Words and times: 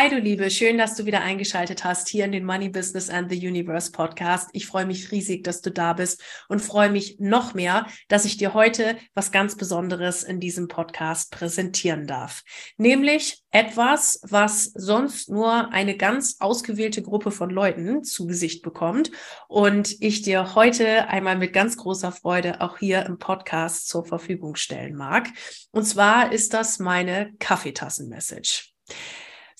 Hi, 0.00 0.08
du 0.08 0.20
Liebe, 0.20 0.48
schön, 0.48 0.78
dass 0.78 0.94
du 0.94 1.06
wieder 1.06 1.22
eingeschaltet 1.22 1.82
hast 1.82 2.08
hier 2.08 2.24
in 2.24 2.30
den 2.30 2.44
Money 2.44 2.68
Business 2.68 3.10
and 3.10 3.28
the 3.32 3.48
Universe 3.48 3.90
Podcast. 3.90 4.48
Ich 4.52 4.64
freue 4.64 4.86
mich 4.86 5.10
riesig, 5.10 5.42
dass 5.42 5.60
du 5.60 5.72
da 5.72 5.92
bist 5.92 6.22
und 6.48 6.60
freue 6.60 6.88
mich 6.88 7.16
noch 7.18 7.52
mehr, 7.52 7.84
dass 8.06 8.24
ich 8.24 8.36
dir 8.36 8.54
heute 8.54 8.96
was 9.14 9.32
ganz 9.32 9.56
Besonderes 9.56 10.22
in 10.22 10.38
diesem 10.38 10.68
Podcast 10.68 11.32
präsentieren 11.32 12.06
darf. 12.06 12.44
Nämlich 12.76 13.42
etwas, 13.50 14.20
was 14.22 14.66
sonst 14.66 15.30
nur 15.30 15.72
eine 15.72 15.96
ganz 15.96 16.36
ausgewählte 16.38 17.02
Gruppe 17.02 17.32
von 17.32 17.50
Leuten 17.50 18.04
zu 18.04 18.28
Gesicht 18.28 18.62
bekommt 18.62 19.10
und 19.48 19.96
ich 19.98 20.22
dir 20.22 20.54
heute 20.54 21.08
einmal 21.08 21.36
mit 21.36 21.52
ganz 21.52 21.76
großer 21.76 22.12
Freude 22.12 22.60
auch 22.60 22.78
hier 22.78 23.04
im 23.04 23.18
Podcast 23.18 23.88
zur 23.88 24.04
Verfügung 24.04 24.54
stellen 24.54 24.94
mag. 24.94 25.26
Und 25.72 25.82
zwar 25.82 26.30
ist 26.30 26.54
das 26.54 26.78
meine 26.78 27.32
Kaffeetassen-Message. 27.40 28.74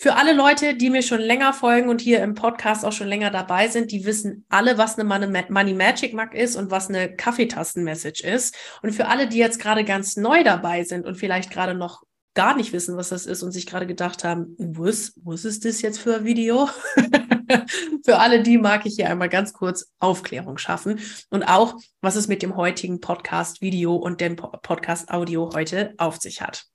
Für 0.00 0.14
alle 0.14 0.32
Leute, 0.32 0.76
die 0.76 0.90
mir 0.90 1.02
schon 1.02 1.20
länger 1.20 1.52
folgen 1.52 1.88
und 1.88 2.00
hier 2.00 2.22
im 2.22 2.36
Podcast 2.36 2.84
auch 2.84 2.92
schon 2.92 3.08
länger 3.08 3.32
dabei 3.32 3.66
sind, 3.66 3.90
die 3.90 4.04
wissen 4.04 4.46
alle, 4.48 4.78
was 4.78 4.96
eine 4.96 5.02
Money 5.02 5.74
Magic 5.74 6.14
Mug 6.14 6.34
ist 6.34 6.54
und 6.54 6.70
was 6.70 6.88
eine 6.88 7.16
Kaffeetasten-Message 7.16 8.20
ist. 8.20 8.54
Und 8.80 8.92
für 8.92 9.08
alle, 9.08 9.26
die 9.26 9.38
jetzt 9.38 9.60
gerade 9.60 9.84
ganz 9.84 10.16
neu 10.16 10.44
dabei 10.44 10.84
sind 10.84 11.04
und 11.04 11.16
vielleicht 11.16 11.50
gerade 11.50 11.74
noch 11.74 12.04
gar 12.34 12.54
nicht 12.54 12.72
wissen, 12.72 12.96
was 12.96 13.08
das 13.08 13.26
ist 13.26 13.42
und 13.42 13.50
sich 13.50 13.66
gerade 13.66 13.88
gedacht 13.88 14.22
haben, 14.22 14.54
was, 14.56 15.14
was 15.24 15.44
ist 15.44 15.64
das 15.64 15.82
jetzt 15.82 15.98
für 15.98 16.18
ein 16.18 16.24
Video? 16.24 16.68
für 18.04 18.20
alle 18.20 18.44
die 18.44 18.56
mag 18.56 18.86
ich 18.86 18.94
hier 18.94 19.10
einmal 19.10 19.28
ganz 19.28 19.52
kurz 19.52 19.90
Aufklärung 19.98 20.58
schaffen 20.58 21.00
und 21.30 21.42
auch, 21.42 21.74
was 22.02 22.14
es 22.14 22.28
mit 22.28 22.42
dem 22.42 22.54
heutigen 22.54 23.00
Podcast-Video 23.00 23.96
und 23.96 24.20
dem 24.20 24.36
Podcast-Audio 24.36 25.50
heute 25.54 25.94
auf 25.96 26.18
sich 26.18 26.40
hat. 26.40 26.68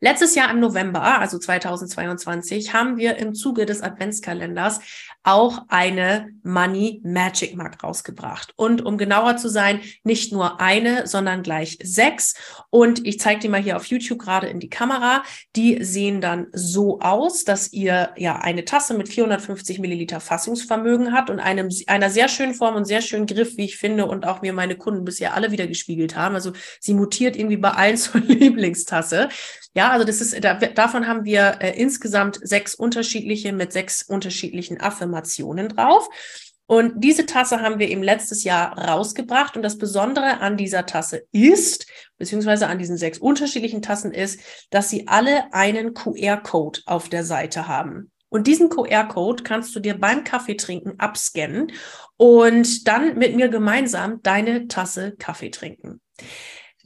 Letztes 0.00 0.34
Jahr 0.34 0.50
im 0.50 0.60
November, 0.60 1.20
also 1.20 1.38
2022, 1.38 2.72
haben 2.72 2.96
wir 2.96 3.16
im 3.16 3.34
Zuge 3.34 3.66
des 3.66 3.82
Adventskalenders 3.82 4.80
auch 5.24 5.62
eine 5.68 6.28
Money 6.42 7.00
Magic 7.02 7.56
Mark 7.56 7.82
rausgebracht. 7.82 8.52
Und 8.56 8.84
um 8.84 8.98
genauer 8.98 9.38
zu 9.38 9.48
sein, 9.48 9.80
nicht 10.02 10.32
nur 10.32 10.60
eine, 10.60 11.06
sondern 11.06 11.42
gleich 11.42 11.78
sechs. 11.82 12.34
Und 12.68 13.06
ich 13.06 13.18
zeige 13.18 13.40
dir 13.40 13.50
mal 13.50 13.62
hier 13.62 13.76
auf 13.76 13.86
YouTube 13.86 14.18
gerade 14.18 14.48
in 14.48 14.60
die 14.60 14.68
Kamera. 14.68 15.22
Die 15.56 15.82
sehen 15.82 16.20
dann 16.20 16.48
so 16.52 17.00
aus, 17.00 17.44
dass 17.44 17.72
ihr 17.72 18.10
ja 18.16 18.36
eine 18.36 18.66
Tasse 18.66 18.94
mit 18.94 19.08
450 19.08 19.78
Milliliter 19.78 20.20
Fassungsvermögen 20.20 21.12
hat 21.12 21.30
und 21.30 21.40
einem, 21.40 21.70
einer 21.86 22.10
sehr 22.10 22.28
schönen 22.28 22.54
Form 22.54 22.76
und 22.76 22.84
sehr 22.84 23.00
schönen 23.00 23.26
Griff, 23.26 23.56
wie 23.56 23.64
ich 23.64 23.78
finde, 23.78 24.04
und 24.04 24.26
auch 24.26 24.42
mir 24.42 24.52
meine 24.52 24.76
Kunden 24.76 25.04
bisher 25.06 25.34
alle 25.34 25.50
wieder 25.50 25.66
gespiegelt 25.66 26.16
haben. 26.16 26.34
Also 26.34 26.52
sie 26.80 26.92
mutiert 26.92 27.36
irgendwie 27.36 27.56
bei 27.56 27.70
allen 27.70 27.96
zur 28.04 28.20
Lieblingstasse. 28.20 29.30
Ja, 29.74 29.90
also 29.90 30.04
das 30.04 30.20
ist, 30.20 30.42
da, 30.42 30.54
davon 30.54 31.06
haben 31.06 31.24
wir 31.24 31.58
äh, 31.60 31.80
insgesamt 31.80 32.38
sechs 32.42 32.74
unterschiedliche 32.74 33.52
mit 33.52 33.72
sechs 33.72 34.02
unterschiedlichen 34.02 34.80
Affirmationen 34.80 35.68
drauf. 35.68 36.08
Und 36.66 37.04
diese 37.04 37.26
Tasse 37.26 37.60
haben 37.60 37.78
wir 37.78 37.88
eben 37.88 38.02
letztes 38.02 38.42
Jahr 38.42 38.78
rausgebracht. 38.78 39.56
Und 39.56 39.62
das 39.62 39.76
Besondere 39.76 40.40
an 40.40 40.56
dieser 40.56 40.86
Tasse 40.86 41.24
ist, 41.30 41.86
beziehungsweise 42.16 42.68
an 42.68 42.78
diesen 42.78 42.96
sechs 42.96 43.18
unterschiedlichen 43.18 43.82
Tassen 43.82 44.12
ist, 44.12 44.40
dass 44.70 44.88
sie 44.88 45.06
alle 45.06 45.52
einen 45.52 45.92
QR-Code 45.92 46.80
auf 46.86 47.08
der 47.08 47.24
Seite 47.24 47.68
haben. 47.68 48.10
Und 48.30 48.46
diesen 48.46 48.68
QR-Code 48.68 49.44
kannst 49.44 49.76
du 49.76 49.80
dir 49.80 49.96
beim 49.96 50.24
Kaffeetrinken 50.24 50.98
abscannen 50.98 51.70
und 52.16 52.88
dann 52.88 53.16
mit 53.16 53.36
mir 53.36 53.48
gemeinsam 53.48 54.22
deine 54.22 54.66
Tasse 54.66 55.14
Kaffee 55.18 55.50
trinken. 55.50 56.00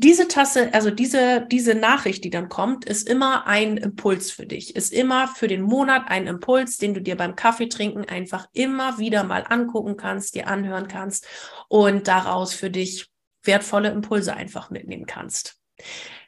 Diese 0.01 0.29
Tasse, 0.29 0.73
also 0.75 0.93
diese, 0.93 1.45
diese 1.51 1.75
Nachricht, 1.75 2.23
die 2.23 2.31
dann 2.31 2.49
kommt, 2.49 2.85
ist 2.85 3.09
immer 3.09 3.49
ein 3.49 3.77
Impuls 3.77 4.31
für 4.31 4.47
dich, 4.47 4.77
ist 4.77 4.93
immer 4.93 5.27
für 5.27 5.49
den 5.49 5.61
Monat 5.61 6.05
ein 6.07 6.29
Impuls, 6.29 6.77
den 6.77 6.95
du 6.95 7.03
dir 7.03 7.17
beim 7.17 7.35
Kaffeetrinken 7.35 8.09
einfach 8.09 8.47
immer 8.53 8.99
wieder 8.99 9.25
mal 9.25 9.45
angucken 9.49 9.97
kannst, 9.97 10.37
dir 10.37 10.47
anhören 10.47 10.87
kannst 10.87 11.27
und 11.67 12.07
daraus 12.07 12.55
für 12.55 12.71
dich 12.71 13.11
wertvolle 13.43 13.91
Impulse 13.91 14.35
einfach 14.37 14.71
mitnehmen 14.71 15.07
kannst. 15.07 15.57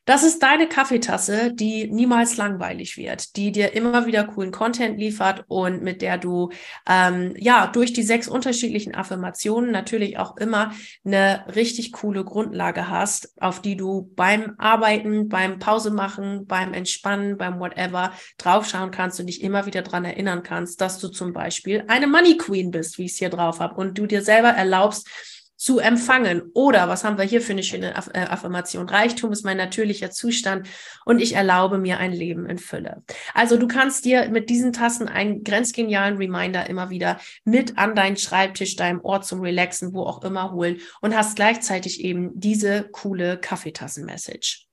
Das 0.06 0.22
ist 0.22 0.43
deine 0.43 0.66
Kaffeetasse, 0.66 1.53
die 1.53 1.87
niemals 1.91 2.37
langweilig 2.37 2.97
wird, 2.97 3.37
die 3.37 3.53
dir 3.53 3.75
immer 3.75 4.06
wieder 4.06 4.25
coolen 4.25 4.50
Content 4.50 4.99
liefert 4.99 5.44
und 5.47 5.83
mit 5.83 6.00
der 6.00 6.16
du 6.16 6.50
ähm, 6.88 7.34
ja 7.37 7.66
durch 7.66 7.93
die 7.93 8.03
sechs 8.03 8.27
unterschiedlichen 8.27 8.94
Affirmationen 8.94 9.71
natürlich 9.71 10.19
auch 10.19 10.37
immer 10.39 10.72
eine 11.05 11.44
richtig 11.55 11.93
coole 11.93 12.25
Grundlage 12.25 12.89
hast, 12.89 13.34
auf 13.41 13.60
die 13.60 13.77
du 13.77 14.10
beim 14.16 14.55
Arbeiten, 14.59 15.28
beim 15.28 15.59
Pause 15.59 15.91
machen, 15.91 16.47
beim 16.47 16.72
Entspannen, 16.72 17.37
beim 17.37 17.60
Whatever 17.60 18.12
draufschauen 18.39 18.91
kannst 18.91 19.21
und 19.21 19.27
dich 19.27 19.43
immer 19.43 19.66
wieder 19.66 19.83
dran 19.83 20.06
erinnern 20.06 20.43
kannst, 20.43 20.81
dass 20.81 20.99
du 20.99 21.09
zum 21.09 21.34
Beispiel 21.34 21.84
eine 21.89 22.06
Money 22.06 22.39
Queen 22.39 22.71
bist, 22.71 22.99
wie 22.99 23.05
ich 23.05 23.12
es 23.12 23.19
hier 23.19 23.31
drauf 23.31 23.60
habe, 23.60 23.75
und 23.75 23.99
du 23.99 24.06
dir 24.06 24.22
selber 24.22 24.49
erlaubst, 24.49 25.09
zu 25.60 25.78
empfangen. 25.78 26.50
Oder 26.54 26.88
was 26.88 27.04
haben 27.04 27.19
wir 27.19 27.25
hier 27.25 27.43
für 27.43 27.53
eine 27.53 27.62
schöne 27.62 27.94
Aff 27.94 28.09
äh, 28.15 28.21
Affirmation? 28.21 28.88
Reichtum 28.88 29.31
ist 29.31 29.44
mein 29.44 29.59
natürlicher 29.59 30.10
Zustand 30.10 30.66
und 31.04 31.21
ich 31.21 31.34
erlaube 31.34 31.76
mir 31.76 31.98
ein 31.98 32.12
Leben 32.12 32.47
in 32.47 32.56
Fülle. 32.56 33.03
Also 33.34 33.59
du 33.59 33.69
kannst 33.69 34.06
dir 34.06 34.31
mit 34.31 34.48
diesen 34.48 34.72
Tassen 34.72 35.06
einen 35.06 35.44
grenzgenialen 35.44 36.16
Reminder 36.16 36.66
immer 36.71 36.88
wieder 36.88 37.21
mit 37.44 37.76
an 37.76 37.94
deinen 37.94 38.16
Schreibtisch, 38.16 38.76
deinem 38.76 39.03
Ort 39.03 39.26
zum 39.26 39.43
Relaxen, 39.43 39.93
wo 39.93 40.04
auch 40.04 40.25
immer 40.25 40.50
holen 40.53 40.78
und 41.03 41.15
hast 41.15 41.37
gleichzeitig 41.37 42.03
eben 42.03 42.31
diese 42.41 42.88
coole 42.91 43.37
Kaffeetassen-Message. 43.37 44.66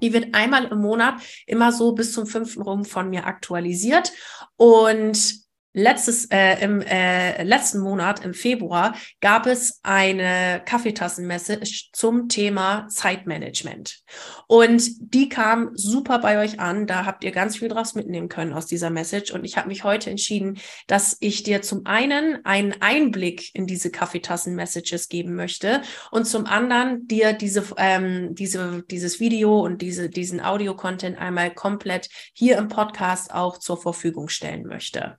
Die 0.00 0.12
wird 0.12 0.36
einmal 0.36 0.66
im 0.66 0.78
Monat 0.78 1.16
immer 1.46 1.72
so 1.72 1.94
bis 1.94 2.12
zum 2.12 2.26
fünften 2.26 2.62
rum 2.62 2.84
von 2.84 3.10
mir 3.10 3.26
aktualisiert 3.26 4.12
und 4.56 5.41
Letztes, 5.74 6.26
äh, 6.26 6.62
im 6.62 6.82
äh, 6.82 7.42
letzten 7.44 7.80
Monat, 7.80 8.22
im 8.24 8.34
Februar, 8.34 8.94
gab 9.22 9.46
es 9.46 9.80
eine 9.82 10.60
Kaffeetassenmesse 10.66 11.60
zum 11.92 12.28
Thema 12.28 12.86
Zeitmanagement. 12.88 14.02
Und 14.46 14.82
die 15.14 15.30
kam 15.30 15.70
super 15.72 16.18
bei 16.18 16.38
euch 16.42 16.60
an. 16.60 16.86
Da 16.86 17.06
habt 17.06 17.24
ihr 17.24 17.32
ganz 17.32 17.56
viel 17.56 17.68
draus 17.68 17.94
mitnehmen 17.94 18.28
können 18.28 18.52
aus 18.52 18.66
dieser 18.66 18.90
Message. 18.90 19.32
Und 19.32 19.44
ich 19.44 19.56
habe 19.56 19.68
mich 19.68 19.82
heute 19.82 20.10
entschieden, 20.10 20.58
dass 20.88 21.16
ich 21.20 21.42
dir 21.42 21.62
zum 21.62 21.86
einen 21.86 22.44
einen 22.44 22.74
Einblick 22.82 23.54
in 23.54 23.66
diese 23.66 23.90
Kaffeetassen-Messages 23.90 25.08
geben 25.08 25.34
möchte 25.34 25.80
und 26.10 26.26
zum 26.26 26.44
anderen 26.44 27.08
dir 27.08 27.32
diese, 27.32 27.64
ähm, 27.78 28.34
diese, 28.34 28.84
dieses 28.90 29.20
Video 29.20 29.60
und 29.60 29.80
diese, 29.80 30.10
diesen 30.10 30.42
Audio-Content 30.42 31.16
einmal 31.16 31.54
komplett 31.54 32.10
hier 32.34 32.58
im 32.58 32.68
Podcast 32.68 33.32
auch 33.32 33.56
zur 33.58 33.80
Verfügung 33.80 34.28
stellen 34.28 34.66
möchte. 34.66 35.18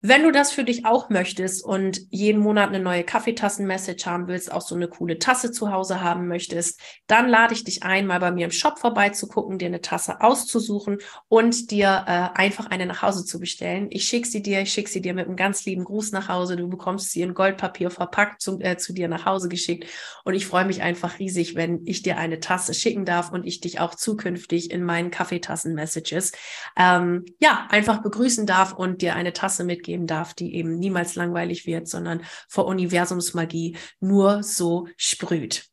Wenn 0.00 0.22
du 0.22 0.30
das 0.30 0.52
für 0.52 0.62
dich 0.62 0.86
auch 0.86 1.10
möchtest 1.10 1.64
und 1.64 2.02
jeden 2.10 2.40
Monat 2.40 2.68
eine 2.68 2.78
neue 2.78 3.02
Kaffeetassen-Message 3.02 4.06
haben 4.06 4.28
willst, 4.28 4.52
auch 4.52 4.60
so 4.60 4.76
eine 4.76 4.86
coole 4.86 5.18
Tasse 5.18 5.50
zu 5.50 5.72
Hause 5.72 6.00
haben 6.00 6.28
möchtest, 6.28 6.80
dann 7.08 7.28
lade 7.28 7.52
ich 7.52 7.64
dich 7.64 7.82
ein, 7.82 8.06
mal 8.06 8.20
bei 8.20 8.30
mir 8.30 8.44
im 8.44 8.52
Shop 8.52 8.78
vorbeizugucken, 8.78 9.58
dir 9.58 9.66
eine 9.66 9.80
Tasse 9.80 10.20
auszusuchen 10.20 10.98
und 11.26 11.72
dir 11.72 12.04
äh, 12.06 12.38
einfach 12.38 12.66
eine 12.66 12.86
nach 12.86 13.02
Hause 13.02 13.24
zu 13.24 13.40
bestellen. 13.40 13.88
Ich 13.90 14.04
schicke 14.04 14.28
sie 14.28 14.40
dir, 14.40 14.60
ich 14.60 14.72
schicke 14.72 14.88
sie 14.88 15.02
dir 15.02 15.14
mit 15.14 15.26
einem 15.26 15.34
ganz 15.34 15.64
lieben 15.64 15.82
Gruß 15.82 16.12
nach 16.12 16.28
Hause. 16.28 16.54
Du 16.54 16.68
bekommst 16.68 17.10
sie 17.10 17.22
in 17.22 17.34
Goldpapier 17.34 17.90
verpackt 17.90 18.40
zu, 18.40 18.60
äh, 18.60 18.76
zu 18.76 18.92
dir 18.92 19.08
nach 19.08 19.26
Hause 19.26 19.48
geschickt. 19.48 19.88
Und 20.22 20.34
ich 20.34 20.46
freue 20.46 20.64
mich 20.64 20.80
einfach 20.80 21.18
riesig, 21.18 21.56
wenn 21.56 21.84
ich 21.86 22.02
dir 22.02 22.18
eine 22.18 22.38
Tasse 22.38 22.72
schicken 22.72 23.04
darf 23.04 23.32
und 23.32 23.44
ich 23.44 23.60
dich 23.60 23.80
auch 23.80 23.96
zukünftig 23.96 24.70
in 24.70 24.84
meinen 24.84 25.10
Kaffeetassen-Messages 25.10 26.30
ähm, 26.76 27.24
ja 27.40 27.66
einfach 27.68 28.00
begrüßen 28.00 28.46
darf 28.46 28.74
und 28.74 29.02
dir 29.02 29.16
eine 29.16 29.32
Tasse 29.32 29.64
mitgeben 29.64 29.87
geben 29.88 30.06
darf, 30.06 30.34
die 30.34 30.54
eben 30.54 30.78
niemals 30.78 31.16
langweilig 31.16 31.66
wird, 31.66 31.88
sondern 31.88 32.22
vor 32.48 32.66
Universumsmagie 32.66 33.76
nur 34.00 34.42
so 34.42 34.86
sprüht. 34.96 35.64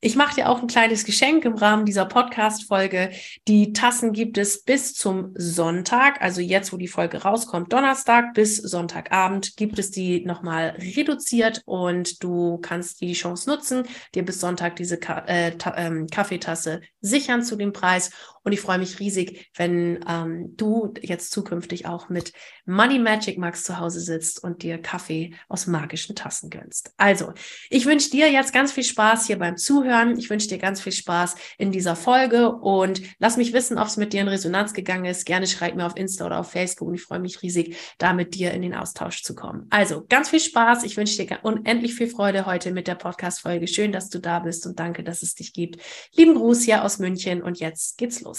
Ich 0.00 0.14
mache 0.14 0.36
dir 0.36 0.48
auch 0.48 0.60
ein 0.60 0.68
kleines 0.68 1.04
Geschenk 1.04 1.44
im 1.44 1.56
Rahmen 1.56 1.84
dieser 1.84 2.04
Podcast-Folge. 2.04 3.10
Die 3.48 3.72
Tassen 3.72 4.12
gibt 4.12 4.38
es 4.38 4.62
bis 4.62 4.94
zum 4.94 5.34
Sonntag, 5.34 6.22
also 6.22 6.40
jetzt, 6.40 6.72
wo 6.72 6.76
die 6.76 6.86
Folge 6.86 7.22
rauskommt, 7.22 7.72
Donnerstag 7.72 8.32
bis 8.32 8.58
Sonntagabend 8.58 9.56
gibt 9.56 9.76
es 9.76 9.90
die 9.90 10.24
nochmal 10.24 10.76
reduziert 10.78 11.62
und 11.64 12.22
du 12.22 12.58
kannst 12.58 13.00
die 13.00 13.12
Chance 13.14 13.50
nutzen, 13.50 13.82
dir 14.14 14.24
bis 14.24 14.38
Sonntag 14.38 14.76
diese 14.76 14.98
Ka 14.98 15.24
äh, 15.26 15.52
ähm, 15.74 16.06
Kaffeetasse 16.06 16.80
sichern 17.00 17.42
zu 17.42 17.56
dem 17.56 17.72
Preis. 17.72 18.12
Und 18.48 18.52
ich 18.52 18.62
freue 18.62 18.78
mich 18.78 18.98
riesig, 18.98 19.50
wenn 19.56 20.02
ähm, 20.08 20.54
du 20.56 20.94
jetzt 21.02 21.32
zukünftig 21.32 21.84
auch 21.84 22.08
mit 22.08 22.32
Money 22.64 22.98
Magic 22.98 23.36
Max 23.36 23.62
zu 23.62 23.78
Hause 23.78 24.00
sitzt 24.00 24.42
und 24.42 24.62
dir 24.62 24.78
Kaffee 24.78 25.34
aus 25.50 25.66
magischen 25.66 26.16
Tassen 26.16 26.48
gönnst. 26.48 26.94
Also, 26.96 27.34
ich 27.68 27.84
wünsche 27.84 28.08
dir 28.08 28.32
jetzt 28.32 28.54
ganz 28.54 28.72
viel 28.72 28.84
Spaß 28.84 29.26
hier 29.26 29.38
beim 29.38 29.58
Zuhören. 29.58 30.18
Ich 30.18 30.30
wünsche 30.30 30.48
dir 30.48 30.56
ganz 30.56 30.80
viel 30.80 30.92
Spaß 30.92 31.36
in 31.58 31.72
dieser 31.72 31.94
Folge 31.94 32.50
und 32.50 33.02
lass 33.18 33.36
mich 33.36 33.52
wissen, 33.52 33.76
ob 33.76 33.88
es 33.88 33.98
mit 33.98 34.14
dir 34.14 34.22
in 34.22 34.28
Resonanz 34.28 34.72
gegangen 34.72 35.04
ist. 35.04 35.26
Gerne 35.26 35.46
schreib 35.46 35.74
mir 35.74 35.84
auf 35.84 35.98
Insta 35.98 36.24
oder 36.24 36.40
auf 36.40 36.50
Facebook 36.50 36.88
und 36.88 36.94
ich 36.94 37.02
freue 37.02 37.18
mich 37.18 37.42
riesig, 37.42 37.76
da 37.98 38.14
mit 38.14 38.34
dir 38.34 38.52
in 38.52 38.62
den 38.62 38.74
Austausch 38.74 39.22
zu 39.24 39.34
kommen. 39.34 39.66
Also, 39.68 40.06
ganz 40.08 40.30
viel 40.30 40.40
Spaß. 40.40 40.84
Ich 40.84 40.96
wünsche 40.96 41.22
dir 41.22 41.40
unendlich 41.42 41.94
viel 41.94 42.08
Freude 42.08 42.46
heute 42.46 42.72
mit 42.72 42.88
der 42.88 42.94
Podcast-Folge. 42.94 43.68
Schön, 43.68 43.92
dass 43.92 44.08
du 44.08 44.18
da 44.18 44.38
bist 44.38 44.64
und 44.64 44.80
danke, 44.80 45.04
dass 45.04 45.22
es 45.22 45.34
dich 45.34 45.52
gibt. 45.52 45.76
Lieben 46.14 46.34
Gruß 46.34 46.62
hier 46.62 46.82
aus 46.82 46.98
München 46.98 47.42
und 47.42 47.60
jetzt 47.60 47.98
geht's 47.98 48.22
los. 48.22 48.37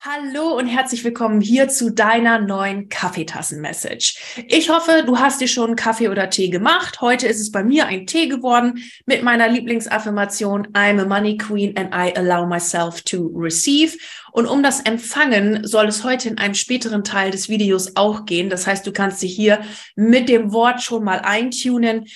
Hallo 0.00 0.56
und 0.56 0.68
herzlich 0.68 1.02
willkommen 1.02 1.40
hier 1.40 1.68
zu 1.68 1.90
deiner 1.90 2.38
neuen 2.38 2.88
Kaffeetassen-Message. 2.88 4.44
Ich 4.46 4.70
hoffe, 4.70 5.02
du 5.04 5.18
hast 5.18 5.40
dir 5.40 5.48
schon 5.48 5.74
Kaffee 5.74 6.08
oder 6.08 6.30
Tee 6.30 6.50
gemacht. 6.50 7.00
Heute 7.00 7.26
ist 7.26 7.40
es 7.40 7.50
bei 7.50 7.64
mir 7.64 7.86
ein 7.86 8.06
Tee 8.06 8.28
geworden 8.28 8.80
mit 9.06 9.24
meiner 9.24 9.48
Lieblingsaffirmation 9.48 10.68
I'm 10.68 11.00
a 11.00 11.04
Money 11.04 11.36
Queen 11.36 11.76
and 11.76 11.92
I 11.92 12.16
allow 12.16 12.46
myself 12.46 13.02
to 13.02 13.26
receive. 13.34 13.98
Und 14.30 14.46
um 14.46 14.62
das 14.62 14.78
Empfangen 14.78 15.66
soll 15.66 15.88
es 15.88 16.04
heute 16.04 16.28
in 16.28 16.38
einem 16.38 16.54
späteren 16.54 17.02
Teil 17.02 17.32
des 17.32 17.48
Videos 17.48 17.96
auch 17.96 18.24
gehen. 18.24 18.50
Das 18.50 18.68
heißt, 18.68 18.86
du 18.86 18.92
kannst 18.92 19.20
dich 19.20 19.34
hier 19.34 19.62
mit 19.96 20.28
dem 20.28 20.52
Wort 20.52 20.80
schon 20.80 21.02
mal 21.02 21.18
eintunen 21.18 22.06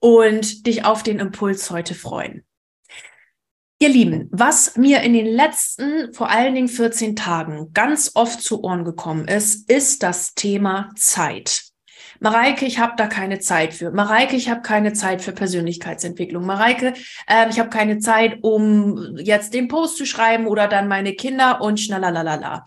und 0.00 0.66
dich 0.66 0.84
auf 0.84 1.04
den 1.04 1.20
Impuls 1.20 1.70
heute 1.70 1.94
freuen. 1.94 2.42
Ihr 3.80 3.90
Lieben, 3.90 4.28
was 4.32 4.76
mir 4.76 5.02
in 5.02 5.12
den 5.12 5.26
letzten, 5.26 6.12
vor 6.12 6.28
allen 6.30 6.56
Dingen 6.56 6.66
14 6.66 7.14
Tagen 7.14 7.72
ganz 7.74 8.10
oft 8.14 8.40
zu 8.40 8.64
Ohren 8.64 8.84
gekommen 8.84 9.28
ist, 9.28 9.70
ist 9.70 10.02
das 10.02 10.34
Thema 10.34 10.90
Zeit. 10.96 11.62
Mareike, 12.18 12.66
ich 12.66 12.80
habe 12.80 12.94
da 12.96 13.06
keine 13.06 13.38
Zeit 13.38 13.74
für. 13.74 13.92
Mareike, 13.92 14.34
ich 14.34 14.50
habe 14.50 14.62
keine 14.62 14.94
Zeit 14.94 15.22
für 15.22 15.30
Persönlichkeitsentwicklung. 15.30 16.44
Mareike, 16.44 16.94
äh, 17.28 17.48
ich 17.50 17.60
habe 17.60 17.68
keine 17.68 18.00
Zeit, 18.00 18.38
um 18.42 19.16
jetzt 19.16 19.54
den 19.54 19.68
Post 19.68 19.96
zu 19.96 20.06
schreiben 20.06 20.48
oder 20.48 20.66
dann 20.66 20.88
meine 20.88 21.12
Kinder 21.12 21.60
und 21.60 21.78
schnallalalala. 21.78 22.64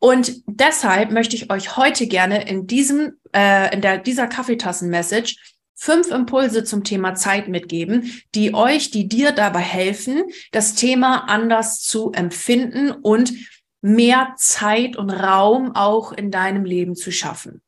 Und 0.00 0.42
deshalb 0.46 1.12
möchte 1.12 1.36
ich 1.36 1.52
euch 1.52 1.76
heute 1.76 2.08
gerne 2.08 2.48
in 2.48 2.66
diesem, 2.66 3.12
äh, 3.32 3.72
in 3.72 3.82
der, 3.82 3.98
dieser 3.98 4.26
Kaffeetassen-Message 4.26 5.59
fünf 5.80 6.10
Impulse 6.10 6.62
zum 6.62 6.84
Thema 6.84 7.14
Zeit 7.14 7.48
mitgeben, 7.48 8.12
die 8.34 8.52
euch, 8.52 8.90
die 8.90 9.08
dir 9.08 9.32
dabei 9.32 9.60
helfen, 9.60 10.24
das 10.52 10.74
Thema 10.74 11.30
anders 11.30 11.80
zu 11.80 12.12
empfinden 12.12 12.90
und 12.90 13.32
mehr 13.80 14.34
Zeit 14.36 14.96
und 14.96 15.08
Raum 15.08 15.74
auch 15.74 16.12
in 16.12 16.30
deinem 16.30 16.66
Leben 16.66 16.96
zu 16.96 17.10
schaffen. 17.10 17.62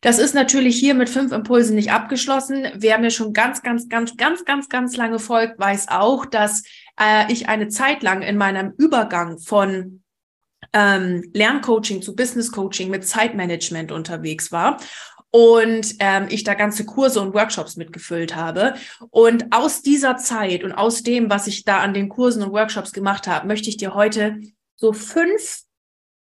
Das 0.00 0.18
ist 0.18 0.34
natürlich 0.34 0.78
hier 0.78 0.94
mit 0.94 1.10
fünf 1.10 1.32
Impulsen 1.32 1.74
nicht 1.74 1.92
abgeschlossen. 1.92 2.66
Wer 2.76 2.96
mir 2.98 3.10
schon 3.10 3.34
ganz, 3.34 3.60
ganz, 3.60 3.90
ganz, 3.90 4.16
ganz, 4.16 4.46
ganz, 4.46 4.70
ganz 4.70 4.96
lange 4.96 5.18
folgt, 5.18 5.58
weiß 5.58 5.88
auch, 5.88 6.24
dass 6.24 6.62
äh, 6.98 7.30
ich 7.30 7.50
eine 7.50 7.68
Zeit 7.68 8.02
lang 8.02 8.22
in 8.22 8.38
meinem 8.38 8.72
Übergang 8.78 9.38
von 9.38 10.02
ähm, 10.72 11.30
Lerncoaching 11.34 12.00
zu 12.00 12.16
Business 12.16 12.52
Coaching 12.52 12.88
mit 12.88 13.06
Zeitmanagement 13.06 13.92
unterwegs 13.92 14.50
war 14.50 14.78
und 15.30 15.94
ähm, 15.98 16.26
ich 16.28 16.44
da 16.44 16.54
ganze 16.54 16.84
Kurse 16.84 17.20
und 17.20 17.34
Workshops 17.34 17.76
mitgefüllt 17.76 18.34
habe. 18.34 18.74
Und 19.10 19.46
aus 19.52 19.82
dieser 19.82 20.16
Zeit 20.16 20.64
und 20.64 20.72
aus 20.72 21.02
dem, 21.02 21.30
was 21.30 21.46
ich 21.46 21.64
da 21.64 21.78
an 21.78 21.94
den 21.94 22.08
Kursen 22.08 22.42
und 22.42 22.52
Workshops 22.52 22.92
gemacht 22.92 23.26
habe, 23.26 23.46
möchte 23.46 23.68
ich 23.68 23.76
dir 23.76 23.94
heute 23.94 24.40
so 24.76 24.92
fünf 24.92 25.62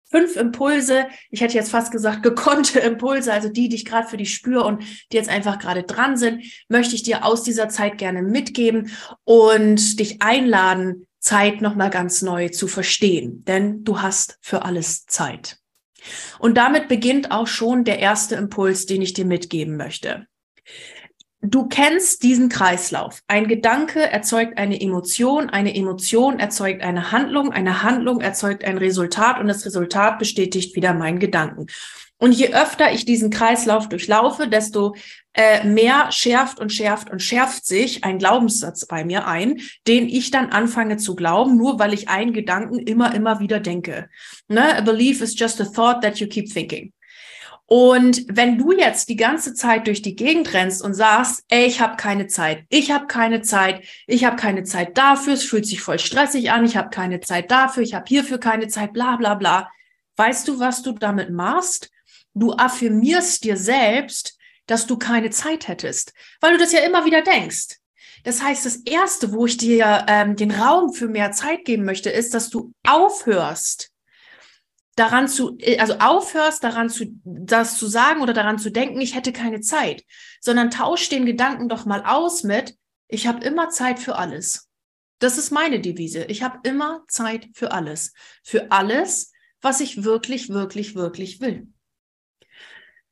fünf 0.09 0.37
Impulse, 0.37 1.07
ich 1.29 1.41
hätte 1.41 1.55
jetzt 1.55 1.71
fast 1.71 1.91
gesagt 1.91 2.23
gekonnte 2.23 2.79
Impulse, 2.79 3.33
also 3.33 3.49
die, 3.49 3.69
die 3.69 3.75
ich 3.75 3.85
gerade 3.85 4.07
für 4.07 4.17
dich 4.17 4.33
spüre 4.33 4.63
und 4.63 4.83
die 5.11 5.17
jetzt 5.17 5.29
einfach 5.29 5.59
gerade 5.59 5.83
dran 5.83 6.17
sind, 6.17 6.43
möchte 6.69 6.95
ich 6.95 7.03
dir 7.03 7.25
aus 7.25 7.43
dieser 7.43 7.69
Zeit 7.69 7.97
gerne 7.97 8.21
mitgeben 8.21 8.91
und 9.25 9.99
dich 9.99 10.21
einladen, 10.21 11.07
Zeit 11.19 11.61
nochmal 11.61 11.89
ganz 11.89 12.21
neu 12.21 12.49
zu 12.49 12.67
verstehen, 12.67 13.43
denn 13.43 13.83
du 13.83 14.01
hast 14.01 14.37
für 14.41 14.63
alles 14.63 15.05
Zeit. 15.07 15.57
Und 16.39 16.55
damit 16.57 16.87
beginnt 16.87 17.31
auch 17.31 17.47
schon 17.47 17.83
der 17.83 17.99
erste 17.99 18.35
Impuls, 18.35 18.85
den 18.85 19.01
ich 19.01 19.13
dir 19.13 19.25
mitgeben 19.25 19.77
möchte. 19.77 20.27
Du 21.49 21.67
kennst 21.69 22.23
diesen 22.23 22.49
Kreislauf. 22.49 23.21
Ein 23.27 23.47
Gedanke 23.47 24.01
erzeugt 24.01 24.57
eine 24.57 24.81
Emotion, 24.81 25.49
eine 25.49 25.73
Emotion 25.73 26.39
erzeugt 26.39 26.81
eine 26.81 27.13
Handlung, 27.13 27.53
eine 27.53 27.83
Handlung 27.83 28.19
erzeugt 28.19 28.65
ein 28.65 28.77
Resultat 28.77 29.39
und 29.39 29.47
das 29.47 29.65
Resultat 29.65 30.19
bestätigt 30.19 30.75
wieder 30.75 30.93
meinen 30.93 31.19
Gedanken. 31.19 31.67
Und 32.17 32.33
je 32.33 32.53
öfter 32.53 32.91
ich 32.91 33.05
diesen 33.05 33.29
Kreislauf 33.29 33.87
durchlaufe, 33.87 34.49
desto 34.49 34.95
äh, 35.33 35.63
mehr 35.63 36.11
schärft 36.11 36.59
und 36.59 36.73
schärft 36.73 37.09
und 37.09 37.21
schärft 37.21 37.65
sich 37.65 38.03
ein 38.03 38.19
Glaubenssatz 38.19 38.85
bei 38.85 39.05
mir 39.05 39.25
ein, 39.25 39.61
den 39.87 40.09
ich 40.09 40.31
dann 40.31 40.49
anfange 40.49 40.97
zu 40.97 41.15
glauben, 41.15 41.55
nur 41.55 41.79
weil 41.79 41.93
ich 41.93 42.09
einen 42.09 42.33
Gedanken 42.33 42.79
immer, 42.79 43.15
immer 43.15 43.39
wieder 43.39 43.61
denke. 43.61 44.09
Ne? 44.49 44.75
A 44.75 44.81
belief 44.81 45.21
is 45.21 45.39
just 45.39 45.61
a 45.61 45.65
thought 45.65 46.01
that 46.01 46.19
you 46.19 46.27
keep 46.27 46.51
thinking. 46.51 46.91
Und 47.69 48.23
wenn 48.29 48.57
du 48.57 48.71
jetzt 48.71 49.09
die 49.09 49.17
ganze 49.17 49.53
Zeit 49.53 49.87
durch 49.87 50.01
die 50.01 50.15
Gegend 50.15 50.53
rennst 50.53 50.81
und 50.81 50.93
sagst, 50.93 51.43
ey, 51.49 51.65
ich 51.65 51.81
habe 51.81 51.97
keine 51.97 52.27
Zeit, 52.27 52.63
ich 52.69 52.91
habe 52.91 53.07
keine 53.07 53.41
Zeit, 53.41 53.83
ich 54.07 54.23
habe 54.23 54.37
keine 54.37 54.63
Zeit 54.63 54.97
dafür, 54.97 55.33
es 55.33 55.43
fühlt 55.43 55.65
sich 55.65 55.81
voll 55.81 55.99
stressig 55.99 56.49
an, 56.49 56.63
ich 56.63 56.77
habe 56.77 56.89
keine 56.89 57.19
Zeit 57.19 57.51
dafür, 57.51 57.83
ich 57.83 57.93
habe 57.93 58.05
hierfür 58.07 58.37
keine 58.39 58.69
Zeit, 58.69 58.93
bla 58.93 59.17
bla 59.17 59.35
bla. 59.35 59.69
Weißt 60.15 60.47
du, 60.47 60.59
was 60.59 60.81
du 60.81 60.93
damit 60.93 61.29
machst? 61.29 61.91
Du 62.33 62.53
affirmierst 62.53 63.43
dir 63.43 63.57
selbst, 63.57 64.37
dass 64.65 64.87
du 64.87 64.97
keine 64.97 65.29
Zeit 65.29 65.67
hättest, 65.67 66.13
weil 66.39 66.53
du 66.53 66.59
das 66.59 66.71
ja 66.71 66.79
immer 66.79 67.03
wieder 67.03 67.21
denkst. 67.21 67.79
Das 68.23 68.41
heißt, 68.41 68.65
das 68.65 68.77
Erste, 68.77 69.33
wo 69.33 69.45
ich 69.45 69.57
dir 69.57 70.05
ähm, 70.07 70.37
den 70.37 70.51
Raum 70.51 70.93
für 70.93 71.07
mehr 71.07 71.33
Zeit 71.33 71.65
geben 71.65 71.83
möchte, 71.83 72.09
ist, 72.09 72.33
dass 72.33 72.49
du 72.49 72.71
aufhörst, 72.87 73.91
daran 74.97 75.27
zu, 75.29 75.57
äh, 75.59 75.79
also 75.79 75.93
aufhörst, 75.99 76.63
daran 76.63 76.89
zu, 76.89 77.05
das 77.23 77.77
zu 77.77 77.87
sagen 77.87 78.21
oder 78.21 78.33
daran 78.33 78.59
zu 78.59 78.69
denken, 78.69 78.99
ich 78.99 79.15
hätte 79.15 79.31
keine 79.31 79.61
Zeit, 79.61 80.03
sondern 80.41 80.71
tausch 80.71 81.07
den 81.07 81.25
Gedanken 81.25 81.69
doch 81.69 81.85
mal 81.85 82.03
aus 82.05 82.43
mit, 82.43 82.75
ich 83.07 83.27
habe 83.27 83.45
immer 83.45 83.69
Zeit 83.69 83.99
für 83.99 84.17
alles. 84.17 84.69
Das 85.19 85.37
ist 85.37 85.51
meine 85.51 85.79
Devise. 85.79 86.25
Ich 86.25 86.43
habe 86.43 86.59
immer 86.63 87.03
Zeit 87.07 87.47
für 87.53 87.71
alles. 87.71 88.13
Für 88.43 88.71
alles, 88.71 89.31
was 89.61 89.79
ich 89.79 90.03
wirklich, 90.03 90.49
wirklich, 90.49 90.93
wirklich 90.93 91.39
will. 91.41 91.67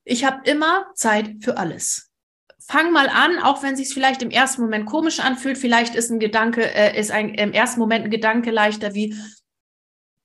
Ich 0.03 0.25
habe 0.25 0.47
immer 0.49 0.91
Zeit 0.93 1.35
für 1.41 1.57
alles. 1.57 2.11
Fang 2.59 2.91
mal 2.91 3.09
an, 3.09 3.39
auch 3.39 3.63
wenn 3.63 3.75
sich 3.75 3.93
vielleicht 3.93 4.21
im 4.21 4.31
ersten 4.31 4.61
Moment 4.61 4.85
komisch 4.85 5.19
anfühlt. 5.19 5.57
Vielleicht 5.57 5.95
ist 5.95 6.11
ein 6.11 6.19
Gedanke, 6.19 6.63
äh, 6.73 6.99
ist 6.99 7.11
ein 7.11 7.29
im 7.29 7.53
ersten 7.53 7.79
Moment 7.79 8.05
ein 8.05 8.11
Gedanke 8.11 8.51
leichter 8.51 8.93
wie 8.93 9.15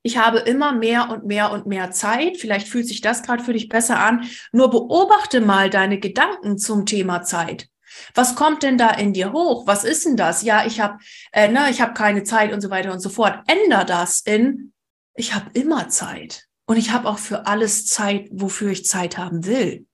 ich 0.02 0.16
habe 0.16 0.38
immer 0.38 0.72
mehr 0.72 1.10
und 1.10 1.26
mehr 1.26 1.52
und 1.52 1.66
mehr 1.66 1.90
Zeit. 1.90 2.38
Vielleicht 2.38 2.68
fühlt 2.68 2.88
sich 2.88 3.00
das 3.00 3.22
gerade 3.22 3.44
für 3.44 3.52
dich 3.52 3.68
besser 3.68 3.98
an. 4.00 4.28
Nur 4.52 4.70
beobachte 4.70 5.40
mal 5.40 5.68
deine 5.68 5.98
Gedanken 5.98 6.58
zum 6.58 6.86
Thema 6.86 7.22
Zeit. 7.22 7.68
Was 8.14 8.34
kommt 8.34 8.62
denn 8.62 8.78
da 8.78 8.90
in 8.90 9.12
dir 9.12 9.32
hoch? 9.32 9.66
Was 9.66 9.84
ist 9.84 10.06
denn 10.06 10.16
das? 10.16 10.42
Ja, 10.42 10.64
ich 10.64 10.80
habe, 10.80 10.98
äh, 11.32 11.48
ne, 11.48 11.68
ich 11.70 11.80
habe 11.80 11.92
keine 11.92 12.22
Zeit 12.22 12.52
und 12.52 12.60
so 12.60 12.70
weiter 12.70 12.92
und 12.92 13.00
so 13.00 13.10
fort. 13.10 13.40
Änder 13.46 13.84
das 13.84 14.20
in 14.20 14.72
ich 15.14 15.34
habe 15.34 15.50
immer 15.52 15.88
Zeit. 15.88 16.46
Und 16.66 16.76
ich 16.76 16.92
habe 16.92 17.08
auch 17.08 17.18
für 17.18 17.46
alles 17.46 17.86
Zeit, 17.86 18.28
wofür 18.30 18.70
ich 18.70 18.86
Zeit 18.86 19.18
haben 19.18 19.44
will. 19.44 19.86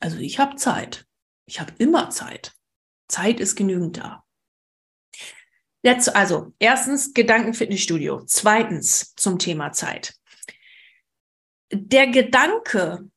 Also 0.00 0.18
ich 0.18 0.38
habe 0.38 0.56
Zeit. 0.56 1.06
Ich 1.46 1.60
habe 1.60 1.72
immer 1.78 2.10
Zeit. 2.10 2.52
Zeit 3.08 3.40
ist 3.40 3.56
genügend 3.56 3.98
da. 3.98 4.24
Jetzt, 5.82 6.14
also, 6.14 6.52
erstens 6.58 7.14
Gedankenfitnessstudio. 7.14 8.22
Zweitens 8.26 9.14
zum 9.16 9.38
Thema 9.38 9.72
Zeit. 9.72 10.14
Der 11.72 12.08
Gedanke, 12.08 13.08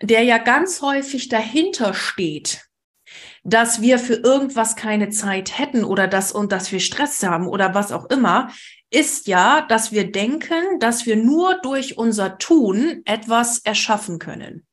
der 0.00 0.22
ja 0.22 0.38
ganz 0.38 0.80
häufig 0.80 1.28
dahinter 1.28 1.94
steht, 1.94 2.68
dass 3.42 3.80
wir 3.80 3.98
für 3.98 4.14
irgendwas 4.14 4.76
keine 4.76 5.10
Zeit 5.10 5.58
hätten 5.58 5.84
oder 5.84 6.06
dass 6.06 6.32
und 6.32 6.52
dass 6.52 6.72
wir 6.72 6.80
Stress 6.80 7.22
haben 7.22 7.46
oder 7.46 7.74
was 7.74 7.92
auch 7.92 8.06
immer, 8.10 8.50
ist 8.90 9.26
ja, 9.26 9.62
dass 9.62 9.92
wir 9.92 10.10
denken, 10.10 10.78
dass 10.78 11.04
wir 11.04 11.16
nur 11.16 11.60
durch 11.60 11.98
unser 11.98 12.38
Tun 12.38 13.02
etwas 13.04 13.58
erschaffen 13.58 14.18
können. 14.18 14.66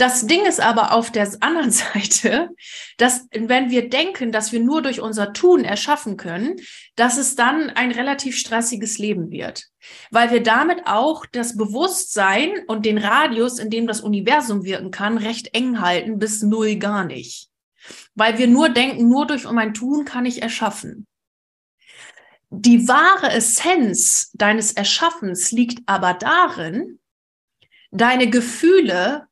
Das 0.00 0.26
Ding 0.26 0.46
ist 0.46 0.60
aber 0.60 0.94
auf 0.94 1.12
der 1.12 1.30
anderen 1.40 1.70
Seite, 1.70 2.48
dass 2.96 3.26
wenn 3.32 3.68
wir 3.68 3.90
denken, 3.90 4.32
dass 4.32 4.50
wir 4.50 4.60
nur 4.60 4.80
durch 4.80 5.02
unser 5.02 5.34
Tun 5.34 5.62
erschaffen 5.62 6.16
können, 6.16 6.56
dass 6.96 7.18
es 7.18 7.36
dann 7.36 7.68
ein 7.68 7.92
relativ 7.92 8.38
stressiges 8.38 8.96
Leben 8.96 9.30
wird. 9.30 9.66
Weil 10.10 10.30
wir 10.30 10.42
damit 10.42 10.86
auch 10.86 11.26
das 11.26 11.54
Bewusstsein 11.54 12.64
und 12.66 12.86
den 12.86 12.96
Radius, 12.96 13.58
in 13.58 13.68
dem 13.68 13.86
das 13.86 14.00
Universum 14.00 14.64
wirken 14.64 14.90
kann, 14.90 15.18
recht 15.18 15.54
eng 15.54 15.82
halten 15.82 16.18
bis 16.18 16.40
null 16.40 16.76
gar 16.76 17.04
nicht. 17.04 17.50
Weil 18.14 18.38
wir 18.38 18.46
nur 18.46 18.70
denken, 18.70 19.06
nur 19.06 19.26
durch 19.26 19.50
mein 19.50 19.74
Tun 19.74 20.06
kann 20.06 20.24
ich 20.24 20.40
erschaffen. 20.40 21.06
Die 22.48 22.88
wahre 22.88 23.30
Essenz 23.30 24.30
deines 24.32 24.72
Erschaffens 24.72 25.52
liegt 25.52 25.82
aber 25.84 26.14
darin, 26.14 27.00
deine 27.90 28.30
Gefühle 28.30 29.28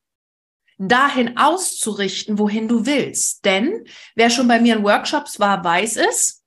dahin 0.78 1.36
auszurichten, 1.36 2.38
wohin 2.38 2.68
du 2.68 2.86
willst. 2.86 3.44
Denn 3.44 3.84
wer 4.14 4.30
schon 4.30 4.48
bei 4.48 4.60
mir 4.60 4.76
in 4.76 4.84
Workshops 4.84 5.38
war, 5.40 5.62
weiß 5.62 5.96
es. 5.96 6.42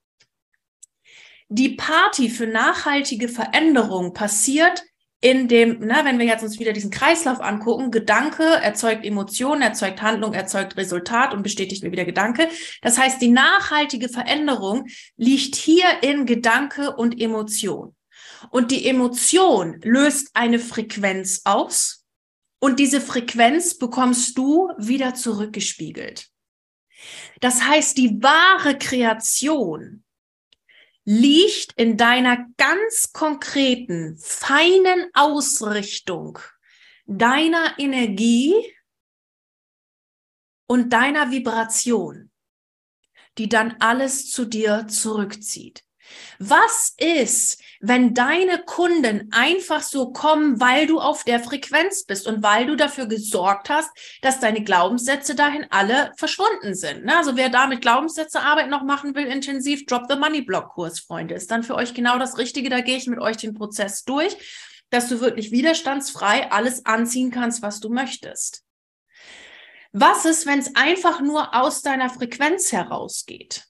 Die 1.49 1.75
Party 1.75 2.29
für 2.29 2.47
nachhaltige 2.47 3.27
Veränderung 3.27 4.13
passiert 4.13 4.83
in 5.23 5.47
dem, 5.47 5.77
na, 5.81 6.03
wenn 6.03 6.17
wir 6.17 6.25
jetzt 6.25 6.41
uns 6.41 6.59
wieder 6.59 6.73
diesen 6.73 6.89
Kreislauf 6.89 7.41
angucken, 7.41 7.91
Gedanke 7.91 8.43
erzeugt 8.43 9.05
Emotion, 9.05 9.61
erzeugt 9.61 10.01
Handlung, 10.01 10.33
erzeugt 10.33 10.77
Resultat 10.77 11.33
und 11.33 11.43
bestätigt 11.43 11.83
mir 11.83 11.91
wieder 11.91 12.05
Gedanke. 12.05 12.47
Das 12.81 12.97
heißt, 12.97 13.21
die 13.21 13.29
nachhaltige 13.29 14.09
Veränderung 14.09 14.87
liegt 15.17 15.55
hier 15.55 15.85
in 16.01 16.25
Gedanke 16.25 16.95
und 16.95 17.21
Emotion. 17.21 17.95
Und 18.49 18.71
die 18.71 18.87
Emotion 18.87 19.79
löst 19.83 20.31
eine 20.33 20.57
Frequenz 20.57 21.41
aus, 21.45 22.00
und 22.61 22.79
diese 22.79 23.01
Frequenz 23.01 23.77
bekommst 23.77 24.37
du 24.37 24.69
wieder 24.77 25.13
zurückgespiegelt. 25.15 26.29
Das 27.41 27.63
heißt, 27.63 27.97
die 27.97 28.21
wahre 28.21 28.77
Kreation 28.77 30.03
liegt 31.03 31.73
in 31.73 31.97
deiner 31.97 32.45
ganz 32.57 33.11
konkreten, 33.11 34.17
feinen 34.17 35.09
Ausrichtung 35.13 36.39
deiner 37.17 37.77
Energie 37.77 38.53
und 40.67 40.93
deiner 40.93 41.31
Vibration, 41.31 42.31
die 43.37 43.49
dann 43.49 43.75
alles 43.79 44.31
zu 44.31 44.45
dir 44.45 44.87
zurückzieht. 44.87 45.83
Was 46.39 46.93
ist, 46.97 47.61
wenn 47.79 48.13
deine 48.13 48.63
Kunden 48.63 49.31
einfach 49.31 49.81
so 49.81 50.11
kommen, 50.11 50.59
weil 50.59 50.87
du 50.87 50.99
auf 50.99 51.23
der 51.23 51.39
Frequenz 51.39 52.03
bist 52.03 52.27
und 52.27 52.41
weil 52.43 52.65
du 52.65 52.75
dafür 52.75 53.05
gesorgt 53.05 53.69
hast, 53.69 53.89
dass 54.21 54.39
deine 54.39 54.63
Glaubenssätze 54.63 55.35
dahin 55.35 55.65
alle 55.69 56.11
verschwunden 56.17 56.73
sind? 56.73 57.05
Ne? 57.05 57.17
Also 57.17 57.35
wer 57.35 57.49
da 57.49 57.67
mit 57.67 57.81
Glaubenssätzearbeit 57.81 58.69
noch 58.69 58.83
machen 58.83 59.15
will, 59.15 59.25
intensiv 59.25 59.85
Drop 59.85 60.05
the 60.09 60.15
Money 60.15 60.41
Block 60.41 60.69
Kurs, 60.69 60.99
Freunde, 60.99 61.35
ist 61.35 61.51
dann 61.51 61.63
für 61.63 61.75
euch 61.75 61.93
genau 61.93 62.17
das 62.17 62.37
Richtige. 62.37 62.69
Da 62.69 62.81
gehe 62.81 62.97
ich 62.97 63.07
mit 63.07 63.19
euch 63.19 63.37
den 63.37 63.53
Prozess 63.53 64.03
durch, 64.03 64.35
dass 64.89 65.09
du 65.09 65.19
wirklich 65.21 65.51
widerstandsfrei 65.51 66.51
alles 66.51 66.85
anziehen 66.85 67.31
kannst, 67.31 67.61
was 67.61 67.79
du 67.79 67.89
möchtest. 67.89 68.63
Was 69.93 70.25
ist, 70.25 70.45
wenn 70.45 70.59
es 70.59 70.75
einfach 70.75 71.19
nur 71.19 71.53
aus 71.53 71.81
deiner 71.81 72.09
Frequenz 72.09 72.71
herausgeht? 72.71 73.65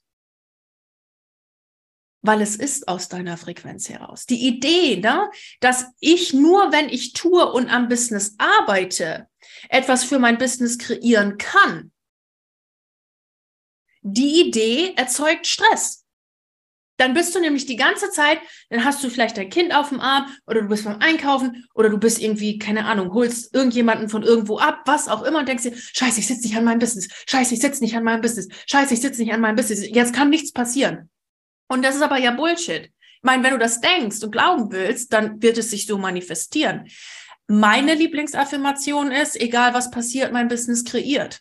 Weil 2.22 2.40
es 2.40 2.56
ist 2.56 2.88
aus 2.88 3.08
deiner 3.08 3.36
Frequenz 3.36 3.88
heraus. 3.88 4.26
Die 4.26 4.46
Idee, 4.46 4.96
ne, 4.96 5.30
dass 5.60 5.86
ich 6.00 6.32
nur, 6.32 6.72
wenn 6.72 6.88
ich 6.88 7.12
tue 7.12 7.52
und 7.52 7.68
am 7.68 7.88
Business 7.88 8.36
arbeite, 8.38 9.26
etwas 9.68 10.04
für 10.04 10.18
mein 10.18 10.38
Business 10.38 10.78
kreieren 10.78 11.36
kann, 11.36 11.92
die 14.02 14.40
Idee 14.40 14.94
erzeugt 14.96 15.46
Stress. 15.46 16.00
Dann 16.98 17.14
bist 17.14 17.34
du 17.34 17.40
nämlich 17.40 17.66
die 17.66 17.76
ganze 17.76 18.10
Zeit, 18.10 18.38
dann 18.68 18.84
hast 18.84 19.02
du 19.02 19.08
vielleicht 19.08 19.36
dein 19.36 19.48
Kind 19.48 19.74
auf 19.74 19.88
dem 19.88 19.98
Arm 19.98 20.26
oder 20.46 20.62
du 20.62 20.68
bist 20.68 20.84
beim 20.84 21.00
Einkaufen 21.00 21.66
oder 21.74 21.88
du 21.88 21.98
bist 21.98 22.20
irgendwie, 22.20 22.58
keine 22.58 22.84
Ahnung, 22.84 23.12
holst 23.12 23.52
irgendjemanden 23.54 24.08
von 24.08 24.22
irgendwo 24.22 24.58
ab, 24.58 24.82
was 24.84 25.08
auch 25.08 25.22
immer 25.22 25.40
und 25.40 25.48
denkst 25.48 25.64
dir, 25.64 25.74
scheiße, 25.74 26.20
ich 26.20 26.26
sitze 26.26 26.42
nicht 26.42 26.56
an 26.56 26.64
meinem 26.64 26.78
Business, 26.78 27.08
scheiße, 27.26 27.54
ich 27.54 27.60
sitze 27.60 27.82
nicht 27.82 27.96
an 27.96 28.04
meinem 28.04 28.20
Business, 28.20 28.48
scheiße, 28.66 28.94
ich 28.94 29.00
sitze 29.00 29.20
nicht 29.22 29.32
an 29.32 29.40
meinem 29.40 29.56
Business, 29.56 29.88
jetzt 29.88 30.14
kann 30.14 30.30
nichts 30.30 30.52
passieren. 30.52 31.10
Und 31.72 31.80
das 31.80 31.94
ist 31.94 32.02
aber 32.02 32.18
ja 32.18 32.32
Bullshit. 32.32 32.84
Ich 32.84 33.22
meine, 33.22 33.42
wenn 33.42 33.54
du 33.54 33.58
das 33.58 33.80
denkst 33.80 34.22
und 34.22 34.30
glauben 34.30 34.70
willst, 34.72 35.10
dann 35.10 35.40
wird 35.40 35.56
es 35.56 35.70
sich 35.70 35.86
so 35.86 35.96
manifestieren. 35.96 36.86
Meine 37.46 37.94
Lieblingsaffirmation 37.94 39.10
ist, 39.10 39.40
egal 39.40 39.72
was 39.72 39.90
passiert, 39.90 40.34
mein 40.34 40.48
Business 40.48 40.84
kreiert. 40.84 41.40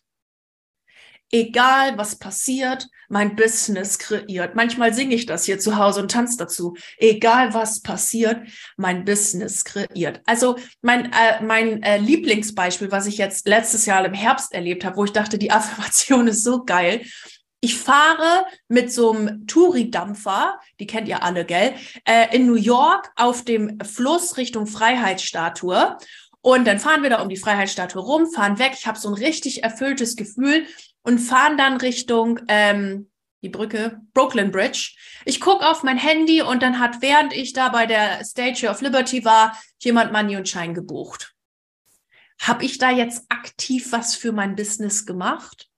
Egal 1.34 1.98
was 1.98 2.18
passiert, 2.18 2.88
mein 3.10 3.36
Business 3.36 4.00
kreiert. 4.00 4.56
Manchmal 4.56 4.94
singe 4.94 5.16
ich 5.16 5.26
das 5.26 5.44
hier 5.44 5.60
zu 5.60 5.76
Hause 5.76 6.02
und 6.02 6.12
tanze 6.12 6.38
dazu. 6.38 6.78
Egal 6.98 7.54
was 7.54 7.82
passiert, 7.82 8.48
mein 8.78 9.04
Business 9.04 9.66
kreiert. 9.66 10.22
Also 10.26 10.58
mein, 10.82 11.12
äh, 11.12 11.44
mein 11.44 11.84
äh, 11.84 11.98
Lieblingsbeispiel, 11.98 12.90
was 12.90 13.06
ich 13.06 13.18
jetzt 13.18 13.50
letztes 13.50 13.86
Jahr 13.86 14.06
im 14.06 14.14
Herbst 14.14 14.54
erlebt 14.54 14.86
habe, 14.86 14.96
wo 14.96 15.04
ich 15.04 15.12
dachte, 15.12 15.38
die 15.38 15.52
Affirmation 15.52 16.28
ist 16.28 16.46
so 16.46 16.64
geil, 16.64 17.02
ich 17.62 17.78
fahre 17.78 18.46
mit 18.68 18.92
so 18.92 19.12
einem 19.12 19.46
Touri-Dampfer, 19.46 20.60
die 20.80 20.88
kennt 20.88 21.08
ihr 21.08 21.24
alle, 21.24 21.46
gell, 21.46 21.76
äh, 22.06 22.36
in 22.36 22.48
New 22.48 22.56
York 22.56 23.12
auf 23.16 23.46
dem 23.46 23.80
Fluss 23.82 24.38
Richtung 24.38 24.66
Freiheitsstatue. 24.66 25.98
Und 26.42 26.66
dann 26.66 26.80
fahren 26.80 27.04
wir 27.04 27.12
da 27.12 27.22
um 27.22 27.30
die 27.30 27.38
Freiheitsstatue 27.38 28.02
rum, 28.02 28.32
fahren 28.32 28.58
weg. 28.58 28.74
Ich 28.74 28.88
habe 28.88 28.98
so 28.98 29.10
ein 29.10 29.14
richtig 29.14 29.64
erfülltes 29.64 30.16
Gefühl 30.16 30.66
und 31.04 31.20
fahren 31.20 31.56
dann 31.56 31.78
Richtung 31.78 32.40
ähm, 32.48 33.12
die 33.44 33.50
Brücke, 33.50 34.02
Brooklyn 34.14 34.52
Bridge. 34.52 34.96
Ich 35.26 35.40
gucke 35.40 35.68
auf 35.68 35.84
mein 35.84 35.98
Handy 35.98 36.42
und 36.42 36.64
dann 36.64 36.80
hat, 36.80 37.02
während 37.02 37.32
ich 37.32 37.54
da 37.54 37.70
bei 37.70 37.86
der 37.86 38.26
Statue 38.26 38.70
of 38.70 38.82
Liberty 38.82 39.24
war, 39.24 39.56
jemand 39.80 40.12
Money 40.12 40.36
und 40.36 40.50
Schein 40.50 40.74
gebucht. 40.74 41.36
Habe 42.40 42.66
ich 42.66 42.80
da 42.80 42.90
jetzt 42.90 43.26
aktiv 43.30 43.92
was 43.92 44.16
für 44.16 44.32
mein 44.32 44.56
Business 44.56 45.06
gemacht? 45.06 45.71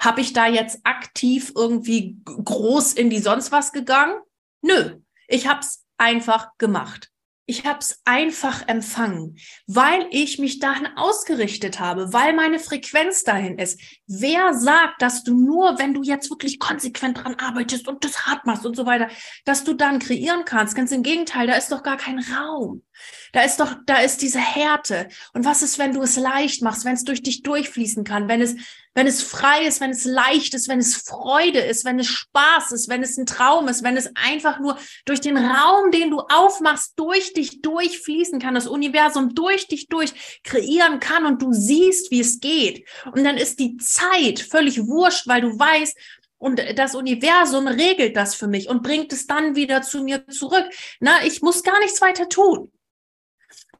Habe 0.00 0.20
ich 0.20 0.32
da 0.32 0.46
jetzt 0.46 0.80
aktiv 0.84 1.52
irgendwie 1.54 2.16
groß 2.24 2.92
in 2.94 3.10
die 3.10 3.18
sonst 3.18 3.52
was 3.52 3.72
gegangen? 3.72 4.14
Nö, 4.62 4.96
ich 5.28 5.46
habe 5.46 5.60
es 5.60 5.84
einfach 5.98 6.50
gemacht. 6.58 7.12
Ich 7.44 7.66
habe 7.66 7.80
es 7.80 8.00
einfach 8.04 8.68
empfangen, 8.68 9.36
weil 9.66 10.06
ich 10.10 10.38
mich 10.38 10.60
dahin 10.60 10.86
ausgerichtet 10.96 11.80
habe, 11.80 12.12
weil 12.12 12.34
meine 12.34 12.60
Frequenz 12.60 13.24
dahin 13.24 13.58
ist. 13.58 13.80
Wer 14.06 14.54
sagt, 14.54 15.02
dass 15.02 15.24
du 15.24 15.34
nur, 15.34 15.78
wenn 15.78 15.92
du 15.92 16.02
jetzt 16.02 16.30
wirklich 16.30 16.60
konsequent 16.60 17.18
dran 17.18 17.34
arbeitest 17.34 17.88
und 17.88 18.04
das 18.04 18.26
hart 18.26 18.46
machst 18.46 18.64
und 18.64 18.76
so 18.76 18.86
weiter, 18.86 19.08
dass 19.44 19.64
du 19.64 19.74
dann 19.74 19.98
kreieren 19.98 20.44
kannst? 20.44 20.76
Ganz 20.76 20.92
im 20.92 21.02
Gegenteil, 21.02 21.48
da 21.48 21.54
ist 21.54 21.72
doch 21.72 21.82
gar 21.82 21.96
kein 21.96 22.20
Raum. 22.20 22.84
Da 23.32 23.42
ist 23.42 23.58
doch, 23.60 23.74
da 23.86 23.96
ist 24.00 24.22
diese 24.22 24.38
Härte. 24.38 25.08
Und 25.32 25.44
was 25.44 25.62
ist, 25.62 25.78
wenn 25.78 25.92
du 25.92 26.02
es 26.02 26.16
leicht 26.16 26.62
machst, 26.62 26.84
wenn 26.84 26.94
es 26.94 27.04
durch 27.04 27.22
dich 27.22 27.42
durchfließen 27.42 28.04
kann, 28.04 28.28
wenn 28.28 28.42
es, 28.42 28.56
wenn 28.94 29.06
es 29.06 29.22
frei 29.22 29.64
ist, 29.64 29.80
wenn 29.80 29.90
es 29.90 30.04
leicht 30.04 30.52
ist, 30.54 30.68
wenn 30.68 30.78
es 30.78 30.96
Freude 30.96 31.60
ist, 31.60 31.84
wenn 31.84 31.98
es 31.98 32.08
Spaß 32.08 32.72
ist, 32.72 32.88
wenn 32.88 33.02
es 33.02 33.16
ein 33.16 33.24
Traum 33.24 33.68
ist, 33.68 33.82
wenn 33.82 33.96
es 33.96 34.10
einfach 34.14 34.60
nur 34.60 34.76
durch 35.06 35.20
den 35.20 35.38
Raum, 35.38 35.90
den 35.90 36.10
du 36.10 36.20
aufmachst, 36.20 36.92
durch 36.96 37.32
dich 37.32 37.62
durchfließen 37.62 38.38
kann, 38.38 38.54
das 38.54 38.66
Universum 38.66 39.34
durch 39.34 39.66
dich 39.66 39.88
durch 39.88 40.40
kreieren 40.44 41.00
kann 41.00 41.24
und 41.24 41.40
du 41.40 41.52
siehst, 41.52 42.10
wie 42.10 42.20
es 42.20 42.40
geht. 42.40 42.86
Und 43.12 43.24
dann 43.24 43.38
ist 43.38 43.58
die 43.58 43.78
Zeit 43.78 44.40
völlig 44.40 44.86
wurscht, 44.86 45.26
weil 45.26 45.40
du 45.40 45.58
weißt, 45.58 45.96
und 46.42 46.60
das 46.76 46.96
Universum 46.96 47.68
regelt 47.68 48.16
das 48.16 48.34
für 48.34 48.48
mich 48.48 48.68
und 48.68 48.82
bringt 48.82 49.12
es 49.12 49.28
dann 49.28 49.54
wieder 49.54 49.82
zu 49.82 50.02
mir 50.02 50.26
zurück. 50.26 50.68
Na, 50.98 51.24
ich 51.24 51.40
muss 51.40 51.62
gar 51.62 51.78
nichts 51.78 52.00
weiter 52.00 52.28
tun. 52.28 52.72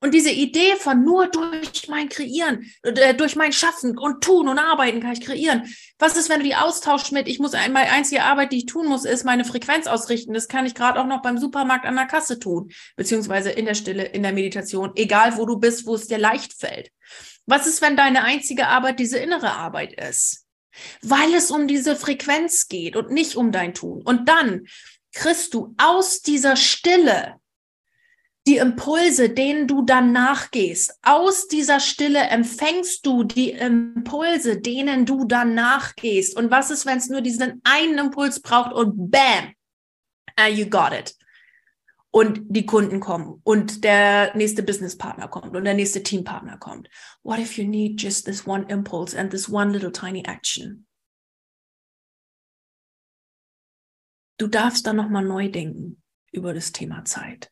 Und 0.03 0.13
diese 0.15 0.31
Idee 0.31 0.75
von 0.81 1.05
nur 1.05 1.29
durch 1.29 1.87
mein 1.87 2.09
Kreieren, 2.09 2.69
äh, 2.83 3.15
durch 3.15 3.37
mein 3.37 3.53
Schaffen 3.53 3.97
und 3.97 4.25
Tun 4.25 4.49
und 4.49 4.59
Arbeiten 4.59 5.01
kann 5.01 5.13
ich 5.13 5.21
kreieren. 5.21 5.73
Was 5.97 6.17
ist, 6.17 6.29
wenn 6.29 6.41
du 6.41 6.45
die 6.45 6.57
austauschst 6.57 7.13
mit, 7.13 7.29
ich 7.29 7.39
muss 7.39 7.55
einmal 7.55 7.85
einzige 7.85 8.25
Arbeit, 8.25 8.51
die 8.51 8.59
ich 8.59 8.67
tun 8.67 8.89
muss, 8.89 9.05
ist 9.05 9.25
meine 9.25 9.45
Frequenz 9.45 9.87
ausrichten. 9.87 10.35
Das 10.35 10.49
kann 10.49 10.67
ich 10.67 10.75
gerade 10.75 11.01
auch 11.01 11.07
noch 11.07 11.23
beim 11.23 11.39
Supermarkt 11.39 11.87
an 11.87 11.95
der 11.95 12.07
Kasse 12.07 12.41
tun, 12.41 12.73
beziehungsweise 12.97 13.51
in 13.51 13.65
der 13.65 13.77
Stille, 13.77 14.03
in 14.07 14.25
der 14.25 14.33
Meditation, 14.33 14.91
egal 14.97 15.37
wo 15.37 15.47
du 15.47 15.59
bist, 15.59 15.87
wo 15.87 15.95
es 15.95 16.09
dir 16.09 16.19
leicht 16.19 16.53
fällt. 16.53 16.91
Was 17.47 17.69
ist, 17.69 17.81
wenn 17.81 17.97
deine 17.97 18.25
einzige 18.25 18.67
Arbeit 18.67 18.99
diese 18.99 19.19
innere 19.19 19.53
Arbeit 19.53 19.93
ist? 19.93 20.47
Weil 21.03 21.33
es 21.33 21.53
um 21.53 21.69
diese 21.69 21.95
Frequenz 21.95 22.67
geht 22.67 22.97
und 22.97 23.13
nicht 23.13 23.37
um 23.37 23.53
dein 23.53 23.73
Tun. 23.73 24.03
Und 24.03 24.29
dann 24.29 24.67
kriegst 25.15 25.55
du 25.55 25.77
aus 25.79 26.23
dieser 26.23 26.57
Stille 26.57 27.37
die 28.47 28.57
Impulse, 28.57 29.31
denen 29.31 29.69
du 29.69 29.83
dann 29.83 30.13
nachgehst. 30.13 30.99
Aus 31.03 31.47
dieser 31.47 31.79
Stille 31.79 32.19
empfängst 32.19 33.07
du 33.07 33.23
die 33.23 33.51
Impulse, 33.51 34.61
denen 34.61 35.07
du 35.07 35.25
dann 35.25 35.55
nachgehst. 35.55 36.37
Und 36.37 36.51
was 36.51 36.71
ist, 36.71 36.85
wenn 36.85 36.99
es 36.99 37.09
nur 37.09 37.21
diesen 37.21 37.61
einen 37.65 37.99
Impuls 37.99 38.41
braucht 38.41 38.73
und 38.73 39.11
bam, 39.11 39.55
uh, 40.41 40.51
you 40.51 40.67
got 40.67 40.93
it. 40.93 41.15
und 42.13 42.43
die 42.49 42.67
Kunden 42.67 43.01
kommen 43.01 43.41
und 43.43 43.85
der 43.85 44.37
nächste 44.37 44.63
Businesspartner 44.63 45.29
kommt 45.29 45.57
und 45.57 45.65
der 45.65 45.75
nächste 45.75 46.03
Teampartner 46.03 46.59
kommt. 46.59 46.89
What 47.23 47.39
if 47.39 47.57
you 47.57 47.67
need 47.67 48.01
just 48.01 48.27
this 48.27 48.47
one 48.47 48.67
impulse 48.69 49.19
and 49.19 49.31
this 49.31 49.49
one 49.49 49.73
little 49.73 49.93
tiny 49.93 50.23
action? 50.27 50.87
Du 54.39 54.47
darfst 54.47 54.87
dann 54.87 54.97
nochmal 54.97 55.25
neu 55.25 55.49
denken 55.49 56.03
über 56.33 56.53
das 56.53 56.73
Thema 56.73 57.05
Zeit. 57.05 57.52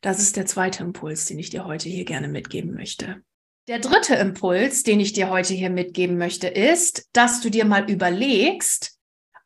Das 0.00 0.18
ist 0.18 0.36
der 0.36 0.46
zweite 0.46 0.82
Impuls, 0.82 1.26
den 1.26 1.38
ich 1.38 1.50
dir 1.50 1.64
heute 1.64 1.88
hier 1.88 2.04
gerne 2.04 2.28
mitgeben 2.28 2.74
möchte. 2.74 3.22
Der 3.68 3.78
dritte 3.78 4.16
Impuls, 4.16 4.82
den 4.82 4.98
ich 4.98 5.12
dir 5.12 5.30
heute 5.30 5.54
hier 5.54 5.70
mitgeben 5.70 6.18
möchte, 6.18 6.48
ist, 6.48 7.08
dass 7.12 7.40
du 7.40 7.48
dir 7.48 7.64
mal 7.64 7.88
überlegst, 7.88 8.98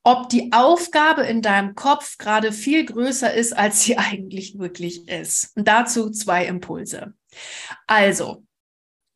ob 0.03 0.29
die 0.29 0.53
Aufgabe 0.53 1.23
in 1.23 1.43
deinem 1.43 1.75
Kopf 1.75 2.17
gerade 2.17 2.53
viel 2.53 2.85
größer 2.85 3.35
ist, 3.35 3.53
als 3.53 3.83
sie 3.83 3.99
eigentlich 3.99 4.59
wirklich 4.59 5.09
ist. 5.09 5.57
Und 5.57 5.69
dazu 5.69 6.11
zwei 6.11 6.47
Impulse. 6.47 7.13
Also, 7.87 8.47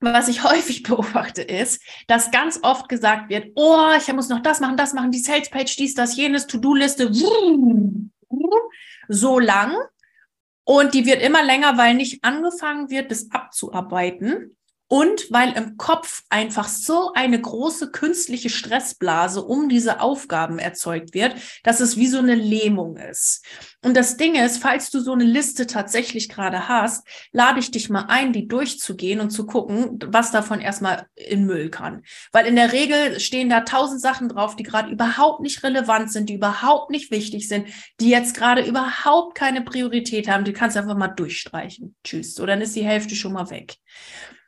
was 0.00 0.28
ich 0.28 0.42
häufig 0.50 0.82
beobachte, 0.82 1.42
ist, 1.42 1.82
dass 2.08 2.30
ganz 2.30 2.58
oft 2.62 2.88
gesagt 2.88 3.30
wird, 3.30 3.52
oh, 3.54 3.88
ich 3.96 4.12
muss 4.12 4.28
noch 4.28 4.42
das 4.42 4.60
machen, 4.60 4.76
das 4.76 4.92
machen, 4.92 5.12
die 5.12 5.20
Salespage, 5.20 5.76
dies, 5.78 5.94
das, 5.94 6.16
jenes, 6.16 6.46
To-Do-Liste, 6.46 7.10
so 9.08 9.38
lang. 9.38 9.76
Und 10.64 10.94
die 10.94 11.06
wird 11.06 11.22
immer 11.22 11.42
länger, 11.42 11.76
weil 11.78 11.94
nicht 11.94 12.22
angefangen 12.22 12.90
wird, 12.90 13.10
das 13.10 13.30
abzuarbeiten. 13.30 14.56
Und 14.92 15.28
weil 15.30 15.52
im 15.52 15.76
Kopf 15.76 16.24
einfach 16.30 16.66
so 16.66 17.12
eine 17.14 17.40
große 17.40 17.92
künstliche 17.92 18.50
Stressblase 18.50 19.40
um 19.40 19.68
diese 19.68 20.00
Aufgaben 20.00 20.58
erzeugt 20.58 21.14
wird, 21.14 21.36
dass 21.62 21.78
es 21.78 21.96
wie 21.96 22.08
so 22.08 22.18
eine 22.18 22.34
Lähmung 22.34 22.96
ist. 22.96 23.44
Und 23.84 23.96
das 23.96 24.16
Ding 24.16 24.34
ist, 24.34 24.58
falls 24.58 24.90
du 24.90 24.98
so 24.98 25.12
eine 25.12 25.22
Liste 25.22 25.68
tatsächlich 25.68 26.28
gerade 26.28 26.66
hast, 26.66 27.06
lade 27.30 27.60
ich 27.60 27.70
dich 27.70 27.88
mal 27.88 28.06
ein, 28.08 28.32
die 28.32 28.48
durchzugehen 28.48 29.20
und 29.20 29.30
zu 29.30 29.46
gucken, 29.46 30.00
was 30.08 30.32
davon 30.32 30.60
erstmal 30.60 31.06
in 31.14 31.46
Müll 31.46 31.70
kann. 31.70 32.02
Weil 32.32 32.46
in 32.46 32.56
der 32.56 32.72
Regel 32.72 33.20
stehen 33.20 33.48
da 33.48 33.60
tausend 33.60 34.00
Sachen 34.00 34.28
drauf, 34.28 34.56
die 34.56 34.64
gerade 34.64 34.90
überhaupt 34.90 35.40
nicht 35.40 35.62
relevant 35.62 36.10
sind, 36.10 36.28
die 36.28 36.34
überhaupt 36.34 36.90
nicht 36.90 37.12
wichtig 37.12 37.46
sind, 37.46 37.68
die 38.00 38.10
jetzt 38.10 38.34
gerade 38.34 38.66
überhaupt 38.66 39.36
keine 39.36 39.62
Priorität 39.62 40.28
haben. 40.28 40.42
Die 40.42 40.52
kannst 40.52 40.74
du 40.74 40.80
einfach 40.80 40.96
mal 40.96 41.06
durchstreichen. 41.06 41.94
Tschüss. 42.02 42.34
So, 42.34 42.44
dann 42.44 42.60
ist 42.60 42.74
die 42.74 42.84
Hälfte 42.84 43.14
schon 43.14 43.34
mal 43.34 43.50
weg. 43.50 43.76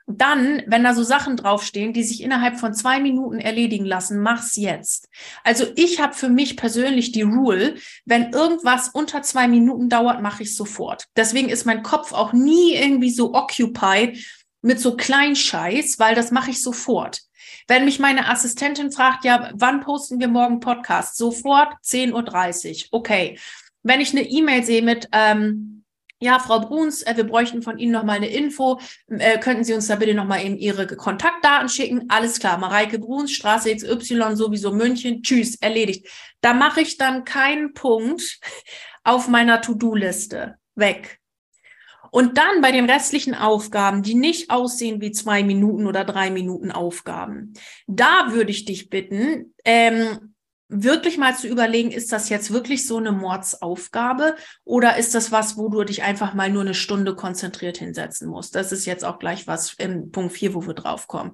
Dann, 0.06 0.62
wenn 0.66 0.82
da 0.84 0.94
so 0.94 1.02
Sachen 1.02 1.36
draufstehen, 1.36 1.92
die 1.92 2.02
sich 2.02 2.22
innerhalb 2.22 2.58
von 2.58 2.74
zwei 2.74 3.00
Minuten 3.00 3.38
erledigen 3.38 3.84
lassen, 3.84 4.20
mach's 4.20 4.56
jetzt. 4.56 5.08
Also 5.44 5.66
ich 5.76 6.00
habe 6.00 6.14
für 6.14 6.28
mich 6.28 6.56
persönlich 6.56 7.12
die 7.12 7.22
Rule, 7.22 7.76
wenn 8.04 8.32
irgendwas 8.32 8.88
unter 8.88 9.22
zwei 9.22 9.48
Minuten 9.48 9.88
dauert, 9.88 10.20
mache 10.20 10.42
ich 10.42 10.56
sofort. 10.56 11.06
Deswegen 11.16 11.48
ist 11.48 11.66
mein 11.66 11.82
Kopf 11.82 12.12
auch 12.12 12.32
nie 12.32 12.74
irgendwie 12.74 13.10
so 13.10 13.34
occupied 13.34 14.24
mit 14.60 14.80
so 14.80 14.96
Kleinscheiß, 14.96 15.98
weil 15.98 16.14
das 16.14 16.30
mache 16.30 16.50
ich 16.50 16.62
sofort. 16.62 17.20
Wenn 17.68 17.84
mich 17.84 17.98
meine 17.98 18.28
Assistentin 18.28 18.90
fragt, 18.90 19.24
ja, 19.24 19.50
wann 19.54 19.80
posten 19.80 20.20
wir 20.20 20.28
morgen 20.28 20.60
Podcast? 20.60 21.16
Sofort 21.16 21.74
10.30 21.84 22.84
Uhr. 22.84 22.88
Okay. 22.92 23.38
Wenn 23.82 24.00
ich 24.00 24.12
eine 24.12 24.22
E-Mail 24.28 24.64
sehe 24.64 24.82
mit, 24.82 25.08
ähm, 25.12 25.81
ja, 26.22 26.38
Frau 26.38 26.60
Bruns, 26.60 27.02
äh, 27.02 27.16
wir 27.16 27.24
bräuchten 27.24 27.62
von 27.62 27.78
Ihnen 27.78 27.92
noch 27.92 28.04
mal 28.04 28.16
eine 28.16 28.28
Info. 28.28 28.80
Äh, 29.08 29.38
könnten 29.38 29.64
Sie 29.64 29.74
uns 29.74 29.88
da 29.88 29.96
bitte 29.96 30.14
noch 30.14 30.24
mal 30.24 30.44
eben 30.44 30.56
Ihre 30.56 30.86
Kontaktdaten 30.86 31.68
schicken? 31.68 32.04
Alles 32.08 32.38
klar, 32.38 32.58
Mareike 32.58 32.98
Bruns, 32.98 33.32
Straße 33.32 33.74
XY, 33.74 34.36
sowieso 34.36 34.72
München. 34.72 35.22
Tschüss, 35.22 35.56
erledigt. 35.56 36.06
Da 36.40 36.54
mache 36.54 36.80
ich 36.80 36.96
dann 36.96 37.24
keinen 37.24 37.74
Punkt 37.74 38.38
auf 39.02 39.26
meiner 39.26 39.60
To-Do-Liste 39.60 40.56
weg. 40.76 41.18
Und 42.12 42.36
dann 42.36 42.60
bei 42.60 42.72
den 42.72 42.88
restlichen 42.88 43.34
Aufgaben, 43.34 44.02
die 44.02 44.14
nicht 44.14 44.50
aussehen 44.50 45.00
wie 45.00 45.12
zwei 45.12 45.42
Minuten 45.42 45.86
oder 45.86 46.04
drei 46.04 46.30
Minuten 46.30 46.70
Aufgaben, 46.70 47.54
da 47.86 48.32
würde 48.32 48.50
ich 48.50 48.64
dich 48.64 48.90
bitten, 48.90 49.54
ähm, 49.64 50.31
wirklich 50.72 51.18
mal 51.18 51.36
zu 51.36 51.46
überlegen, 51.46 51.90
ist 51.90 52.12
das 52.12 52.30
jetzt 52.30 52.52
wirklich 52.52 52.86
so 52.86 52.96
eine 52.96 53.12
Mordsaufgabe 53.12 54.36
oder 54.64 54.96
ist 54.96 55.14
das 55.14 55.30
was, 55.30 55.56
wo 55.58 55.68
du 55.68 55.84
dich 55.84 56.02
einfach 56.02 56.32
mal 56.32 56.50
nur 56.50 56.62
eine 56.62 56.74
Stunde 56.74 57.14
konzentriert 57.14 57.76
hinsetzen 57.76 58.28
musst? 58.28 58.54
Das 58.54 58.72
ist 58.72 58.86
jetzt 58.86 59.04
auch 59.04 59.18
gleich 59.18 59.46
was 59.46 59.74
im 59.74 60.10
Punkt 60.10 60.32
4, 60.32 60.54
wo 60.54 60.66
wir 60.66 60.74
drauf 60.74 61.08
kommen. 61.08 61.32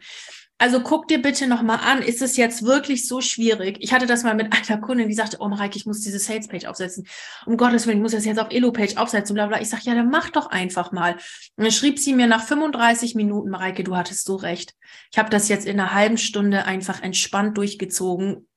Also 0.61 0.81
guck 0.81 1.07
dir 1.07 1.23
bitte 1.23 1.47
nochmal 1.47 1.79
an, 1.85 2.03
ist 2.03 2.21
es 2.21 2.37
jetzt 2.37 2.65
wirklich 2.65 3.07
so 3.07 3.21
schwierig? 3.21 3.77
Ich 3.79 3.93
hatte 3.93 4.07
das 4.07 4.25
mal 4.25 4.35
mit 4.35 4.53
einer 4.69 4.81
Kundin, 4.81 5.09
die 5.09 5.15
sagte, 5.15 5.37
oh 5.39 5.47
Mareike, 5.47 5.77
ich 5.77 5.87
muss 5.87 6.01
diese 6.01 6.19
Sales-Page 6.19 6.67
aufsetzen. 6.67 7.07
Um 7.47 7.57
Gottes 7.57 7.87
Willen, 7.87 7.99
ich 7.99 8.03
muss 8.03 8.11
das 8.11 8.25
jetzt 8.25 8.41
auf 8.41 8.51
Elo-Page 8.51 8.97
aufsetzen, 8.97 9.35
bla 9.35 9.47
bla. 9.47 9.61
Ich 9.61 9.69
sage, 9.69 9.85
ja, 9.85 9.95
dann 9.95 10.11
mach 10.11 10.31
doch 10.31 10.49
einfach 10.49 10.91
mal. 10.91 11.13
Und 11.55 11.65
dann 11.65 11.71
schrieb 11.71 12.01
sie 12.01 12.13
mir 12.13 12.27
nach 12.27 12.43
35 12.43 13.15
Minuten, 13.15 13.51
Mareike, 13.51 13.85
du 13.85 13.97
hattest 13.97 14.25
so 14.25 14.35
recht. 14.35 14.75
Ich 15.13 15.19
habe 15.19 15.31
das 15.31 15.49
jetzt 15.49 15.65
in 15.65 15.79
einer 15.79 15.95
halben 15.95 16.19
Stunde 16.19 16.65
einfach 16.65 17.03
entspannt 17.03 17.57
durchgezogen 17.57 18.49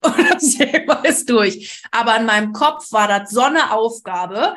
und 0.00 0.30
das 0.30 0.56
Thema 0.56 1.04
ist 1.04 1.28
durch. 1.28 1.82
Aber 1.90 2.16
in 2.16 2.26
meinem 2.26 2.52
Kopf 2.52 2.92
war 2.92 3.08
das 3.08 3.30
so 3.30 3.42
eine 3.42 3.72
Aufgabe. 3.72 4.56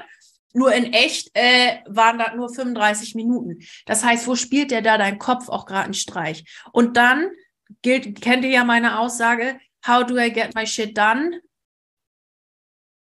Nur 0.53 0.73
in 0.73 0.91
echt 0.91 1.29
äh, 1.33 1.77
waren 1.87 2.19
das 2.19 2.35
nur 2.35 2.53
35 2.53 3.15
Minuten. 3.15 3.59
Das 3.85 4.03
heißt, 4.03 4.27
wo 4.27 4.35
spielt 4.35 4.71
der 4.71 4.81
da 4.81 4.97
dein 4.97 5.17
Kopf 5.17 5.47
auch 5.47 5.65
gerade 5.65 5.85
einen 5.85 5.93
Streich? 5.93 6.43
Und 6.73 6.97
dann 6.97 7.31
gilt, 7.81 8.21
kennt 8.21 8.43
ihr 8.43 8.51
ja 8.51 8.65
meine 8.65 8.99
Aussage, 8.99 9.59
how 9.87 10.05
do 10.05 10.17
I 10.17 10.31
get 10.31 10.53
my 10.53 10.67
shit 10.67 10.97
done? 10.97 11.41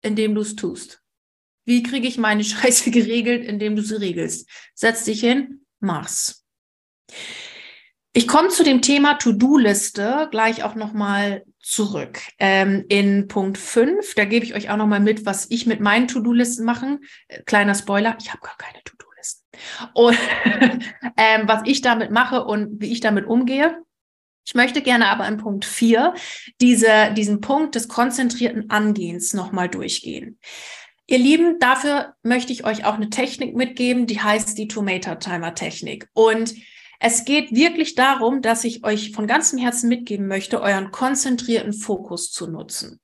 Indem 0.03 0.35
du 0.35 0.43
es 0.43 0.55
tust. 0.55 1.03
Wie 1.65 1.83
kriege 1.83 2.07
ich 2.07 2.19
meine 2.19 2.45
Scheiße 2.45 2.91
geregelt, 2.91 3.45
indem 3.45 3.75
du 3.75 3.83
sie 3.83 3.99
regelst? 3.99 4.49
Setz 4.75 5.05
dich 5.05 5.21
hin, 5.21 5.67
mach's. 5.81 6.45
Ich 8.13 8.29
komme 8.29 8.49
zu 8.49 8.63
dem 8.63 8.81
Thema 8.81 9.15
To-Do-Liste 9.15 10.29
gleich 10.31 10.63
auch 10.63 10.77
nochmal 10.77 11.45
zurück. 11.65 12.21
Ähm, 12.39 12.85
in 12.89 13.27
Punkt 13.27 13.57
5, 13.57 14.15
da 14.15 14.25
gebe 14.27 14.45
ich 14.45 14.55
euch 14.55 14.71
auch 14.71 14.77
nochmal 14.77 15.01
mit, 15.01 15.25
was 15.25 15.51
ich 15.51 15.67
mit 15.67 15.81
meinen 15.81 16.09
To-Do-Listen 16.09 16.65
mache. 16.65 16.99
Äh, 17.29 17.43
kleiner 17.43 17.75
Spoiler, 17.75 18.17
ich 18.21 18.31
habe 18.31 18.43
gar 18.43 18.57
keine 18.59 18.83
To-Do-Listen. 18.85 19.45
Und 19.95 20.19
ähm, 21.17 21.49
was 21.49 21.63
ich 21.65 21.81
damit 21.81 22.11
mache 22.11 22.45
und 22.45 22.81
wie 22.81 22.93
ich 22.93 23.01
damit 23.01 23.27
umgehe. 23.27 23.83
Ich 24.47 24.55
möchte 24.55 24.83
gerne 24.83 25.09
aber 25.09 25.27
in 25.27 25.39
Punkt 25.39 25.65
4 25.65 26.13
diese, 26.61 27.15
diesen 27.17 27.41
Punkt 27.41 27.75
des 27.75 27.89
konzentrierten 27.89 28.69
Angehens 28.69 29.33
nochmal 29.33 29.71
durchgehen. 29.71 30.39
Ihr 31.07 31.19
Lieben, 31.19 31.59
dafür 31.61 32.15
möchte 32.23 32.53
ich 32.53 32.65
euch 32.65 32.85
auch 32.85 32.95
eine 32.95 33.09
Technik 33.09 33.57
mitgeben, 33.57 34.07
die 34.07 34.21
heißt 34.21 34.57
die 34.59 34.69
Tomato 34.69 35.15
Timer 35.15 35.55
Technik. 35.55 36.09
Und 36.13 36.55
es 37.01 37.25
geht 37.25 37.53
wirklich 37.53 37.95
darum, 37.95 38.43
dass 38.43 38.65
ich 38.65 38.85
euch 38.85 39.13
von 39.13 39.27
ganzem 39.27 39.59
Herzen 39.59 39.89
mitgeben 39.89 40.27
möchte, 40.27 40.61
euren 40.61 40.91
konzentrierten 40.91 41.73
Fokus 41.73 42.31
zu 42.31 42.47
nutzen. 42.47 43.01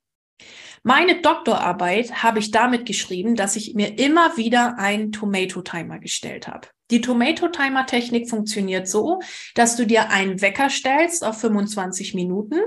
Meine 0.83 1.21
Doktorarbeit 1.21 2.23
habe 2.23 2.39
ich 2.39 2.49
damit 2.49 2.87
geschrieben, 2.87 3.35
dass 3.35 3.55
ich 3.55 3.75
mir 3.75 3.99
immer 3.99 4.35
wieder 4.35 4.79
einen 4.79 5.11
Tomato 5.11 5.61
Timer 5.61 5.99
gestellt 5.99 6.47
habe. 6.47 6.69
Die 6.89 7.01
Tomato 7.01 7.47
Timer 7.49 7.85
Technik 7.85 8.27
funktioniert 8.27 8.87
so, 8.87 9.19
dass 9.53 9.75
du 9.75 9.85
dir 9.85 10.09
einen 10.09 10.41
Wecker 10.41 10.69
stellst 10.69 11.23
auf 11.23 11.39
25 11.39 12.15
Minuten, 12.15 12.59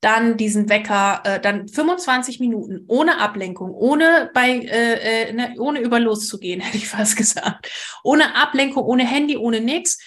dann 0.00 0.36
diesen 0.36 0.68
Wecker, 0.68 1.22
äh, 1.24 1.40
dann 1.40 1.68
25 1.68 2.40
Minuten 2.40 2.84
ohne 2.88 3.20
Ablenkung, 3.20 3.70
ohne 3.70 4.30
bei, 4.34 4.58
äh, 4.58 5.28
äh, 5.28 5.32
ne, 5.32 5.54
ohne 5.58 5.78
über 5.78 6.00
loszugehen, 6.00 6.60
hätte 6.60 6.76
ich 6.76 6.88
fast 6.88 7.16
gesagt, 7.16 7.70
ohne 8.02 8.34
Ablenkung, 8.34 8.82
ohne 8.82 9.06
Handy, 9.06 9.36
ohne 9.36 9.60
nix 9.60 9.98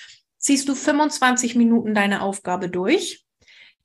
ziehst 0.45 0.69
du 0.69 0.75
25 0.75 1.55
Minuten 1.55 1.95
deine 1.95 2.21
Aufgabe 2.21 2.69
durch. 2.69 3.25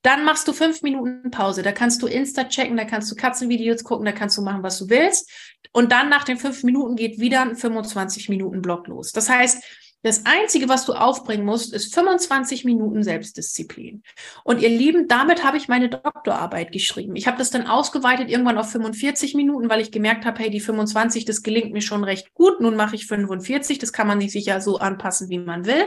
Dann 0.02 0.24
machst 0.24 0.46
du 0.46 0.52
fünf 0.52 0.82
Minuten 0.82 1.30
Pause. 1.30 1.62
Da 1.62 1.72
kannst 1.72 2.02
du 2.02 2.06
Insta 2.06 2.44
checken, 2.44 2.76
da 2.76 2.84
kannst 2.84 3.10
du 3.10 3.16
Katzenvideos 3.16 3.82
gucken, 3.82 4.04
da 4.04 4.12
kannst 4.12 4.36
du 4.36 4.42
machen, 4.42 4.62
was 4.62 4.78
du 4.78 4.90
willst. 4.90 5.30
Und 5.72 5.90
dann 5.90 6.10
nach 6.10 6.24
den 6.24 6.36
fünf 6.36 6.62
Minuten 6.62 6.96
geht 6.96 7.18
wieder 7.18 7.40
ein 7.40 7.56
25 7.56 8.28
Minuten 8.28 8.60
Block 8.60 8.88
los. 8.88 9.12
Das 9.12 9.30
heißt, 9.30 9.62
das 10.02 10.26
Einzige, 10.26 10.68
was 10.68 10.84
du 10.84 10.92
aufbringen 10.92 11.46
musst, 11.46 11.72
ist 11.72 11.94
25 11.94 12.66
Minuten 12.66 13.02
Selbstdisziplin. 13.02 14.02
Und 14.44 14.60
ihr 14.60 14.70
Lieben, 14.70 15.08
damit 15.08 15.44
habe 15.44 15.56
ich 15.56 15.68
meine 15.68 15.88
Doktorarbeit 15.88 16.72
geschrieben. 16.72 17.16
Ich 17.16 17.26
habe 17.26 17.38
das 17.38 17.50
dann 17.50 17.66
ausgeweitet 17.66 18.28
irgendwann 18.28 18.58
auf 18.58 18.70
45 18.70 19.34
Minuten, 19.34 19.70
weil 19.70 19.80
ich 19.80 19.92
gemerkt 19.92 20.26
habe, 20.26 20.38
hey, 20.40 20.50
die 20.50 20.60
25, 20.60 21.24
das 21.24 21.42
gelingt 21.42 21.72
mir 21.72 21.82
schon 21.82 22.04
recht 22.04 22.34
gut. 22.34 22.60
Nun 22.60 22.76
mache 22.76 22.96
ich 22.96 23.06
45. 23.06 23.78
Das 23.78 23.94
kann 23.94 24.06
man 24.06 24.20
sich 24.20 24.32
sicher 24.32 24.60
so 24.60 24.78
anpassen, 24.78 25.30
wie 25.30 25.38
man 25.38 25.64
will. 25.64 25.86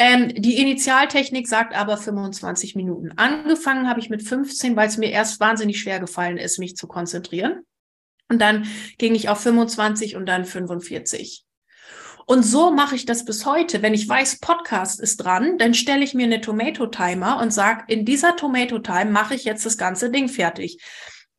Ähm, 0.00 0.28
die 0.34 0.56
Initialtechnik 0.56 1.46
sagt 1.46 1.76
aber 1.76 1.98
25 1.98 2.74
Minuten. 2.74 3.12
Angefangen 3.16 3.86
habe 3.86 4.00
ich 4.00 4.08
mit 4.08 4.22
15, 4.22 4.74
weil 4.74 4.88
es 4.88 4.96
mir 4.96 5.10
erst 5.10 5.40
wahnsinnig 5.40 5.78
schwer 5.78 6.00
gefallen 6.00 6.38
ist, 6.38 6.58
mich 6.58 6.74
zu 6.74 6.86
konzentrieren. 6.86 7.66
Und 8.30 8.40
dann 8.40 8.66
ging 8.96 9.14
ich 9.14 9.28
auf 9.28 9.40
25 9.40 10.16
und 10.16 10.24
dann 10.24 10.46
45. 10.46 11.44
Und 12.24 12.44
so 12.44 12.70
mache 12.70 12.94
ich 12.94 13.04
das 13.04 13.26
bis 13.26 13.44
heute. 13.44 13.82
Wenn 13.82 13.92
ich 13.92 14.08
weiß, 14.08 14.40
Podcast 14.40 15.00
ist 15.00 15.18
dran, 15.18 15.58
dann 15.58 15.74
stelle 15.74 16.02
ich 16.02 16.14
mir 16.14 16.24
eine 16.24 16.40
Tomato 16.40 16.86
Timer 16.86 17.38
und 17.38 17.52
sage, 17.52 17.84
in 17.88 18.06
dieser 18.06 18.36
Tomato 18.36 18.78
Time 18.78 19.10
mache 19.10 19.34
ich 19.34 19.44
jetzt 19.44 19.66
das 19.66 19.76
ganze 19.76 20.08
Ding 20.08 20.28
fertig. 20.28 20.78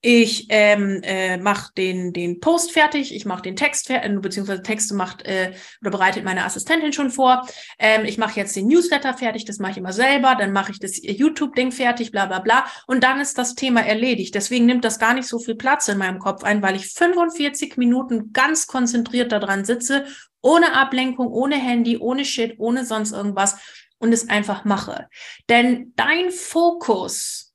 Ich 0.03 0.47
ähm, 0.49 1.01
äh, 1.03 1.37
mache 1.37 1.71
den, 1.77 2.11
den 2.11 2.39
Post 2.39 2.71
fertig, 2.71 3.13
ich 3.13 3.25
mache 3.25 3.43
den 3.43 3.55
Text 3.55 3.85
fertig, 3.87 4.11
äh, 4.11 4.15
beziehungsweise 4.19 4.63
Texte 4.63 4.95
macht 4.95 5.23
äh, 5.27 5.53
oder 5.79 5.91
bereitet 5.91 6.23
meine 6.23 6.43
Assistentin 6.43 6.91
schon 6.91 7.11
vor. 7.11 7.47
Ähm, 7.77 8.05
ich 8.05 8.17
mache 8.17 8.39
jetzt 8.39 8.55
den 8.55 8.67
Newsletter 8.67 9.13
fertig, 9.15 9.45
das 9.45 9.59
mache 9.59 9.73
ich 9.73 9.77
immer 9.77 9.93
selber, 9.93 10.35
dann 10.35 10.53
mache 10.53 10.71
ich 10.71 10.79
das 10.79 10.99
YouTube-Ding 11.01 11.71
fertig, 11.71 12.11
bla 12.11 12.25
bla 12.25 12.39
bla. 12.39 12.65
Und 12.87 13.03
dann 13.03 13.21
ist 13.21 13.37
das 13.37 13.53
Thema 13.53 13.81
erledigt. 13.81 14.33
Deswegen 14.33 14.65
nimmt 14.65 14.85
das 14.85 14.97
gar 14.97 15.13
nicht 15.13 15.27
so 15.27 15.37
viel 15.37 15.55
Platz 15.55 15.87
in 15.87 15.99
meinem 15.99 16.17
Kopf 16.17 16.43
ein, 16.43 16.63
weil 16.63 16.75
ich 16.75 16.87
45 16.87 17.77
Minuten 17.77 18.33
ganz 18.33 18.65
konzentriert 18.65 19.31
daran 19.31 19.65
sitze, 19.65 20.05
ohne 20.41 20.73
Ablenkung, 20.73 21.27
ohne 21.27 21.57
Handy, 21.57 21.97
ohne 21.99 22.25
Shit, 22.25 22.55
ohne 22.57 22.85
sonst 22.85 23.11
irgendwas 23.11 23.57
und 23.99 24.11
es 24.11 24.29
einfach 24.29 24.65
mache. 24.65 25.07
Denn 25.47 25.93
dein 25.95 26.31
Fokus, 26.31 27.53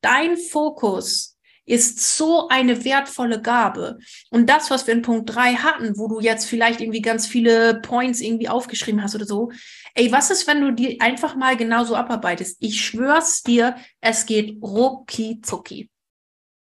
dein 0.00 0.38
Fokus 0.38 1.33
ist 1.66 2.16
so 2.16 2.48
eine 2.48 2.84
wertvolle 2.84 3.40
Gabe. 3.40 3.98
Und 4.30 4.48
das, 4.50 4.70
was 4.70 4.86
wir 4.86 4.94
in 4.94 5.02
Punkt 5.02 5.34
drei 5.34 5.54
hatten, 5.54 5.96
wo 5.96 6.08
du 6.08 6.20
jetzt 6.20 6.46
vielleicht 6.46 6.80
irgendwie 6.80 7.02
ganz 7.02 7.26
viele 7.26 7.80
Points 7.80 8.20
irgendwie 8.20 8.48
aufgeschrieben 8.48 9.02
hast 9.02 9.14
oder 9.14 9.26
so, 9.26 9.50
ey, 9.94 10.12
was 10.12 10.30
ist, 10.30 10.46
wenn 10.46 10.60
du 10.60 10.72
die 10.72 11.00
einfach 11.00 11.36
mal 11.36 11.56
genauso 11.56 11.96
abarbeitest? 11.96 12.58
Ich 12.60 12.84
schwör's 12.84 13.42
dir, 13.42 13.76
es 14.00 14.26
geht 14.26 14.62
rucki 14.62 15.40
zucki. 15.40 15.90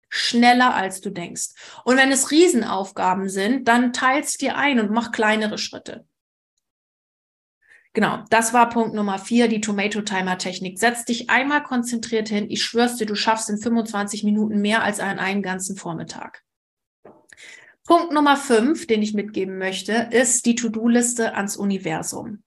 Schneller 0.10 0.74
als 0.74 1.02
du 1.02 1.10
denkst. 1.10 1.50
Und 1.84 1.98
wenn 1.98 2.12
es 2.12 2.32
Riesenaufgaben 2.32 3.28
sind, 3.28 3.68
dann 3.68 3.92
teilst 3.92 4.42
dir 4.42 4.56
ein 4.56 4.80
und 4.80 4.92
mach 4.92 5.12
kleinere 5.12 5.58
Schritte. 5.58 6.06
Genau, 7.96 8.20
das 8.30 8.54
war 8.54 8.68
Punkt 8.68 8.94
Nummer 8.94 9.18
vier, 9.18 9.48
die 9.48 9.62
Tomato 9.62 10.02
Timer 10.02 10.38
Technik. 10.38 10.80
Setz 10.80 11.06
dich 11.06 11.30
einmal 11.30 11.64
konzentriert 11.64 12.28
hin. 12.28 12.48
Ich 12.50 12.62
schwör's 12.62 12.98
dir, 12.98 13.06
du 13.06 13.16
schaffst 13.16 13.50
in 13.50 13.58
25 13.58 14.26
Minuten 14.26 14.60
mehr 14.60 14.84
als 14.84 15.00
an 15.00 15.18
einen 15.18 15.42
ganzen 15.42 15.78
Vormittag. 15.78 16.44
Punkt 17.86 18.12
Nummer 18.12 18.36
fünf, 18.36 18.86
den 18.86 19.02
ich 19.02 19.14
mitgeben 19.14 19.58
möchte, 19.58 20.10
ist 20.12 20.46
die 20.46 20.56
To-Do-Liste 20.56 21.36
ans 21.36 21.56
Universum. 21.56 22.44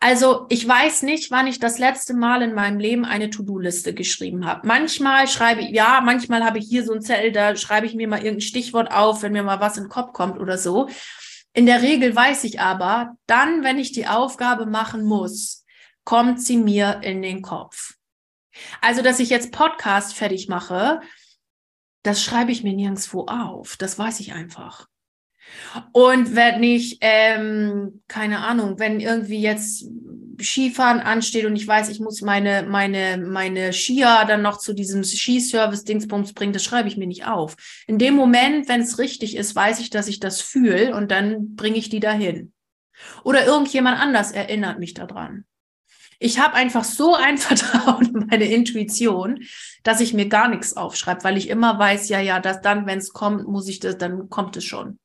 Also 0.00 0.46
ich 0.48 0.66
weiß 0.66 1.02
nicht, 1.02 1.30
wann 1.30 1.46
ich 1.46 1.58
das 1.58 1.78
letzte 1.78 2.14
Mal 2.14 2.40
in 2.40 2.54
meinem 2.54 2.78
Leben 2.78 3.04
eine 3.04 3.28
To-Do-Liste 3.28 3.92
geschrieben 3.92 4.46
habe. 4.46 4.66
Manchmal 4.66 5.28
schreibe 5.28 5.60
ich, 5.60 5.68
ja, 5.68 6.00
manchmal 6.02 6.44
habe 6.44 6.58
ich 6.58 6.66
hier 6.66 6.82
so 6.82 6.94
ein 6.94 7.02
Zettel, 7.02 7.30
da 7.30 7.56
schreibe 7.56 7.86
ich 7.86 7.94
mir 7.94 8.08
mal 8.08 8.20
irgendein 8.20 8.40
Stichwort 8.40 8.90
auf, 8.90 9.22
wenn 9.22 9.32
mir 9.32 9.42
mal 9.42 9.60
was 9.60 9.76
in 9.76 9.84
den 9.84 9.90
Kopf 9.90 10.14
kommt 10.14 10.40
oder 10.40 10.56
so. 10.56 10.88
In 11.54 11.66
der 11.66 11.82
Regel 11.82 12.14
weiß 12.14 12.44
ich 12.44 12.60
aber, 12.60 13.16
dann, 13.26 13.62
wenn 13.62 13.78
ich 13.78 13.92
die 13.92 14.06
Aufgabe 14.06 14.66
machen 14.66 15.04
muss, 15.04 15.64
kommt 16.04 16.40
sie 16.40 16.56
mir 16.56 17.00
in 17.02 17.22
den 17.22 17.42
Kopf. 17.42 17.94
Also, 18.80 19.02
dass 19.02 19.20
ich 19.20 19.30
jetzt 19.30 19.52
Podcast 19.52 20.14
fertig 20.14 20.48
mache, 20.48 21.00
das 22.02 22.22
schreibe 22.22 22.52
ich 22.52 22.64
mir 22.64 22.72
nirgendwo 22.72 23.26
auf. 23.26 23.76
Das 23.76 23.98
weiß 23.98 24.20
ich 24.20 24.32
einfach. 24.32 24.88
Und 25.92 26.34
wenn 26.34 26.62
ich, 26.62 26.98
ähm, 27.00 28.02
keine 28.08 28.40
Ahnung, 28.40 28.78
wenn 28.78 29.00
irgendwie 29.00 29.40
jetzt 29.40 29.84
Skifahren 30.42 31.00
ansteht 31.00 31.44
und 31.44 31.56
ich 31.56 31.66
weiß, 31.66 31.88
ich 31.88 32.00
muss 32.00 32.20
meine, 32.20 32.64
meine, 32.64 33.18
meine 33.18 33.72
Skier 33.72 34.24
dann 34.26 34.42
noch 34.42 34.58
zu 34.58 34.72
diesem 34.72 35.04
Skiservice-Dingsbums 35.04 36.34
bringen, 36.34 36.52
das 36.52 36.64
schreibe 36.64 36.88
ich 36.88 36.96
mir 36.96 37.06
nicht 37.06 37.26
auf. 37.26 37.56
In 37.86 37.98
dem 37.98 38.14
Moment, 38.14 38.68
wenn 38.68 38.80
es 38.80 38.98
richtig 38.98 39.36
ist, 39.36 39.54
weiß 39.54 39.80
ich, 39.80 39.90
dass 39.90 40.08
ich 40.08 40.20
das 40.20 40.40
fühle 40.40 40.94
und 40.94 41.10
dann 41.10 41.54
bringe 41.54 41.76
ich 41.76 41.88
die 41.88 42.00
dahin. 42.00 42.52
Oder 43.24 43.46
irgendjemand 43.46 43.98
anders 44.00 44.32
erinnert 44.32 44.78
mich 44.78 44.94
daran. 44.94 45.44
Ich 46.18 46.38
habe 46.38 46.54
einfach 46.54 46.84
so 46.84 47.14
ein 47.14 47.36
Vertrauen 47.38 48.06
in 48.06 48.26
meine 48.28 48.44
Intuition, 48.44 49.40
dass 49.82 50.00
ich 50.00 50.14
mir 50.14 50.28
gar 50.28 50.48
nichts 50.48 50.76
aufschreibe, 50.76 51.24
weil 51.24 51.36
ich 51.36 51.48
immer 51.48 51.78
weiß, 51.78 52.08
ja, 52.08 52.20
ja, 52.20 52.40
dass 52.40 52.60
dann, 52.60 52.86
wenn 52.86 52.98
es 52.98 53.12
kommt, 53.12 53.48
muss 53.48 53.68
ich 53.68 53.80
das, 53.80 53.98
dann 53.98 54.28
kommt 54.28 54.56
es 54.56 54.64
schon. 54.64 54.98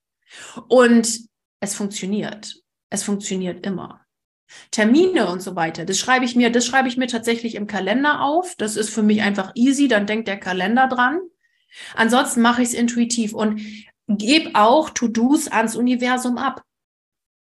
Und 0.67 1.27
es 1.59 1.75
funktioniert. 1.75 2.55
Es 2.89 3.03
funktioniert 3.03 3.65
immer. 3.65 4.01
Termine 4.71 5.27
und 5.27 5.41
so 5.41 5.55
weiter. 5.55 5.85
Das 5.85 5.97
schreibe 5.97 6.25
ich 6.25 6.35
mir, 6.35 6.49
das 6.49 6.65
schreibe 6.65 6.87
ich 6.87 6.97
mir 6.97 7.07
tatsächlich 7.07 7.55
im 7.55 7.67
Kalender 7.67 8.21
auf. 8.21 8.55
Das 8.55 8.75
ist 8.75 8.89
für 8.89 9.03
mich 9.03 9.21
einfach 9.21 9.51
easy, 9.55 9.87
dann 9.87 10.05
denkt 10.07 10.27
der 10.27 10.39
Kalender 10.39 10.87
dran. 10.87 11.19
Ansonsten 11.95 12.41
mache 12.41 12.61
ich 12.61 12.69
es 12.69 12.73
intuitiv 12.73 13.33
und 13.33 13.61
gebe 14.07 14.51
auch 14.53 14.89
To-Dos 14.89 15.47
ans 15.49 15.75
Universum 15.75 16.37
ab. 16.37 16.63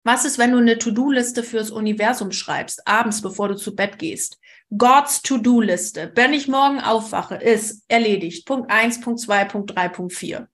Was 0.03 0.25
ist, 0.25 0.39
wenn 0.39 0.51
du 0.51 0.57
eine 0.57 0.77
To-Do-Liste 0.77 1.43
fürs 1.43 1.71
Universum 1.71 2.31
schreibst, 2.31 2.87
abends, 2.87 3.21
bevor 3.21 3.49
du 3.49 3.55
zu 3.55 3.75
Bett 3.75 3.99
gehst? 3.99 4.39
God's 4.75 5.21
To-Do-Liste. 5.21 6.11
Wenn 6.15 6.33
ich 6.33 6.47
morgen 6.47 6.79
aufwache, 6.79 7.35
ist 7.35 7.83
erledigt. 7.87 8.45
Punkt 8.45 8.71
eins, 8.71 9.01
Punkt 9.01 9.19
zwei, 9.19 9.45
Punkt 9.45 9.75
drei, 9.75 9.89
Punkt 9.89 10.13
vier. 10.13 10.47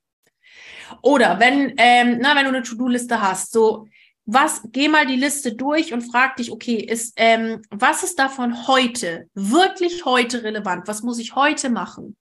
Oder 1.02 1.40
wenn, 1.40 1.74
ähm, 1.78 2.18
na, 2.22 2.36
wenn 2.36 2.44
du 2.44 2.50
eine 2.50 2.64
To-Do-Liste 2.64 3.22
hast, 3.22 3.52
so 3.52 3.88
was, 4.26 4.62
geh 4.66 4.88
mal 4.88 5.06
die 5.06 5.16
Liste 5.16 5.54
durch 5.54 5.94
und 5.94 6.02
frag 6.02 6.36
dich, 6.38 6.52
okay, 6.52 6.78
ist, 6.78 7.14
ähm, 7.18 7.62
was 7.70 8.04
ist 8.04 8.18
davon 8.18 8.68
heute, 8.68 9.30
wirklich 9.34 10.06
heute 10.06 10.44
relevant? 10.44 10.88
Was 10.88 11.04
muss 11.04 11.20
ich 11.20 11.36
heute 11.36 11.70
machen? 11.70 12.18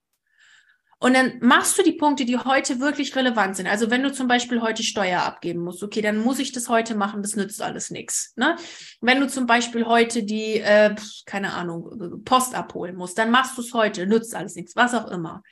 Und 0.99 1.15
dann 1.15 1.39
machst 1.41 1.79
du 1.79 1.83
die 1.83 1.93
Punkte, 1.93 2.25
die 2.25 2.39
heute 2.39 2.81
wirklich 2.81 3.15
relevant 3.15 3.57
sind. 3.57 3.67
Also 3.67 3.91
wenn 3.91 4.03
du 4.03 4.13
zum 4.13 4.27
Beispiel 4.27 4.63
heute 4.63 4.83
Steuer 4.83 5.23
abgeben 5.23 5.61
musst, 5.61 5.83
okay, 5.83 6.01
dann 6.01 6.19
muss 6.19 6.39
ich 6.39 6.53
das 6.53 6.69
heute 6.69 6.95
machen, 6.95 7.23
das 7.23 7.37
nützt 7.37 7.61
alles 7.61 7.91
nichts. 7.91 8.33
Ne? 8.37 8.57
Wenn 9.01 9.21
du 9.21 9.29
zum 9.29 9.47
Beispiel 9.47 9.85
heute 9.85 10.23
die, 10.23 10.61
äh, 10.61 10.95
keine 11.27 11.53
Ahnung, 11.53 12.23
Post 12.25 12.55
abholen 12.55 12.97
musst, 12.97 13.19
dann 13.19 13.31
machst 13.31 13.59
du 13.59 13.63
es 13.63 13.75
heute, 13.75 14.07
nützt 14.07 14.35
alles 14.35 14.55
nichts, 14.55 14.77
was 14.77 14.95
auch 14.95 15.11
immer. 15.11 15.43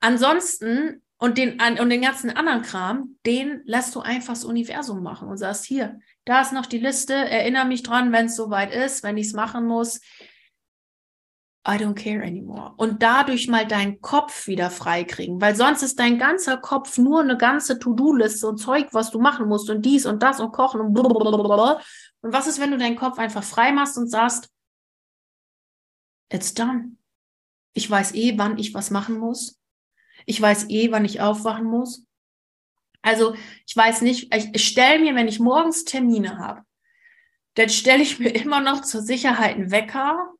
Ansonsten 0.00 1.02
und 1.20 1.36
den, 1.36 1.60
und 1.78 1.90
den 1.90 2.00
ganzen 2.00 2.30
anderen 2.30 2.62
Kram, 2.62 3.16
den 3.26 3.60
lässt 3.66 3.94
du 3.94 4.00
einfach 4.00 4.32
das 4.32 4.44
Universum 4.44 5.02
machen 5.02 5.28
und 5.28 5.36
sagst, 5.36 5.66
hier, 5.66 6.00
da 6.24 6.40
ist 6.40 6.54
noch 6.54 6.64
die 6.64 6.78
Liste, 6.78 7.14
erinnere 7.14 7.66
mich 7.66 7.82
dran, 7.82 8.10
wenn 8.10 8.26
es 8.26 8.36
soweit 8.36 8.74
ist, 8.74 9.02
wenn 9.02 9.18
ich 9.18 9.26
es 9.26 9.32
machen 9.34 9.66
muss. 9.66 10.00
I 11.68 11.72
don't 11.72 11.94
care 11.94 12.22
anymore. 12.22 12.72
Und 12.78 13.02
dadurch 13.02 13.48
mal 13.48 13.66
deinen 13.66 14.00
Kopf 14.00 14.46
wieder 14.46 14.70
freikriegen, 14.70 15.42
weil 15.42 15.54
sonst 15.54 15.82
ist 15.82 15.98
dein 15.98 16.18
ganzer 16.18 16.56
Kopf 16.56 16.96
nur 16.96 17.20
eine 17.20 17.36
ganze 17.36 17.78
To-Do-Liste 17.78 18.48
und 18.48 18.56
Zeug, 18.56 18.88
was 18.92 19.10
du 19.10 19.20
machen 19.20 19.46
musst 19.46 19.68
und 19.68 19.82
dies 19.84 20.06
und 20.06 20.22
das 20.22 20.40
und 20.40 20.52
kochen 20.52 20.80
und 20.80 20.94
blablabla. 20.94 21.82
Und 22.22 22.32
was 22.32 22.46
ist, 22.46 22.60
wenn 22.60 22.70
du 22.70 22.78
deinen 22.78 22.96
Kopf 22.96 23.18
einfach 23.18 23.44
frei 23.44 23.72
machst 23.72 23.98
und 23.98 24.08
sagst, 24.08 24.48
it's 26.32 26.54
done. 26.54 26.96
Ich 27.74 27.90
weiß 27.90 28.14
eh, 28.14 28.38
wann 28.38 28.56
ich 28.56 28.72
was 28.72 28.90
machen 28.90 29.18
muss. 29.18 29.59
Ich 30.26 30.40
weiß 30.40 30.70
eh, 30.70 30.90
wann 30.90 31.04
ich 31.04 31.20
aufwachen 31.20 31.64
muss. 31.64 32.04
Also 33.02 33.34
ich 33.66 33.76
weiß 33.76 34.02
nicht, 34.02 34.34
ich 34.34 34.66
stelle 34.66 35.00
mir, 35.00 35.14
wenn 35.14 35.28
ich 35.28 35.40
morgens 35.40 35.84
Termine 35.84 36.38
habe, 36.38 36.62
dann 37.54 37.68
stelle 37.68 38.02
ich 38.02 38.18
mir 38.18 38.30
immer 38.34 38.60
noch 38.60 38.82
zur 38.82 39.02
Sicherheit 39.02 39.56
einen 39.56 39.70
Wecker, 39.70 40.32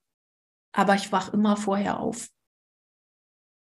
aber 0.73 0.95
ich 0.95 1.12
wache 1.12 1.33
immer 1.33 1.57
vorher 1.57 2.01
auf. 2.01 2.29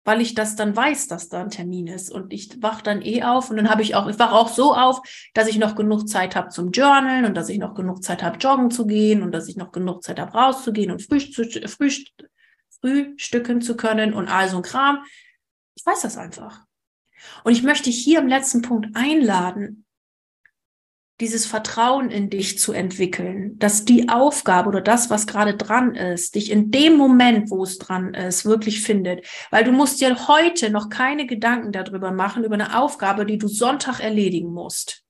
Weil 0.05 0.21
ich 0.21 0.35
das 0.35 0.57
dann 0.57 0.75
weiß, 0.75 1.07
dass 1.07 1.29
da 1.29 1.43
ein 1.43 1.51
Termin 1.51 1.87
ist. 1.87 2.11
Und 2.11 2.33
ich 2.33 2.61
wache 2.61 2.83
dann 2.83 3.03
eh 3.03 3.23
auf 3.23 3.51
und 3.51 3.57
dann 3.57 3.71
habe 3.71 3.83
ich 3.83 3.95
auch, 3.95 4.09
ich 4.09 4.19
wache 4.19 4.35
auch 4.35 4.49
so 4.49 4.75
auf, 4.75 5.01
dass 5.33 5.47
ich 5.47 5.59
noch 5.59 5.77
genug 5.77 6.09
Zeit 6.09 6.35
habe 6.35 6.49
zum 6.49 6.73
Journalen 6.73 7.25
und 7.25 7.37
dass 7.37 7.49
ich 7.49 7.59
noch 7.59 7.75
genug 7.75 8.03
Zeit 8.03 8.21
habe, 8.21 8.37
joggen 8.39 8.73
zu 8.73 8.85
gehen 8.85 9.23
und 9.23 9.31
dass 9.31 9.47
ich 9.47 9.57
noch 9.57 9.71
genug 9.71 10.03
Zeit 10.03 10.19
habe, 10.19 10.33
rauszugehen 10.33 10.91
und 10.91 11.03
frühstücken 11.03 13.61
zu 13.61 13.77
können 13.77 14.13
und 14.13 14.27
all 14.27 14.49
so 14.49 14.57
ein 14.57 14.65
Kram. 14.65 15.05
Ich 15.75 15.85
weiß 15.85 16.03
das 16.03 16.17
einfach. 16.17 16.65
Und 17.45 17.53
ich 17.53 17.63
möchte 17.63 17.91
hier 17.91 18.19
im 18.21 18.29
letzten 18.29 18.63
Punkt 18.63 18.95
einladen, 18.95 19.85
dieses 21.21 21.47
Vertrauen 21.47 22.11
in 22.11 22.31
dich 22.31 22.59
zu 22.59 22.73
entwickeln, 22.73 23.57
dass 23.61 23.85
die 23.85 24.09
Aufgabe 24.09 24.69
oder 24.69 24.81
das, 24.81 25.09
was 25.09 25.29
gerade 25.29 25.57
dran 25.57 25.95
ist, 25.95 26.35
dich 26.35 26.51
in 26.51 26.73
dem 26.73 26.97
Moment, 26.97 27.51
wo 27.51 27.63
es 27.63 27.79
dran 27.79 28.13
ist, 28.15 28.45
wirklich 28.45 28.83
findet. 28.83 29.25
Weil 29.51 29.63
du 29.63 29.71
musst 29.71 30.01
dir 30.01 30.27
heute 30.27 30.71
noch 30.71 30.89
keine 30.89 31.27
Gedanken 31.27 31.71
darüber 31.71 32.11
machen, 32.11 32.43
über 32.43 32.55
eine 32.55 32.77
Aufgabe, 32.77 33.25
die 33.25 33.39
du 33.39 33.47
Sonntag 33.47 34.01
erledigen 34.01 34.53
musst. 34.53 35.05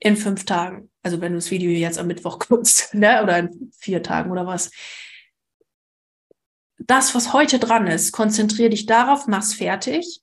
In 0.00 0.16
fünf 0.16 0.44
Tagen. 0.44 0.90
Also 1.04 1.20
wenn 1.20 1.32
du 1.32 1.38
das 1.38 1.52
Video 1.52 1.70
jetzt 1.70 1.98
am 1.98 2.08
Mittwoch 2.08 2.40
guckst, 2.40 2.92
ne? 2.94 3.22
oder 3.22 3.38
in 3.38 3.70
vier 3.78 4.02
Tagen 4.02 4.32
oder 4.32 4.44
was 4.44 4.72
das, 6.86 7.14
was 7.14 7.32
heute 7.32 7.58
dran 7.58 7.86
ist, 7.86 8.12
konzentriere 8.12 8.70
dich 8.70 8.86
darauf, 8.86 9.26
mach's 9.26 9.54
fertig. 9.54 10.22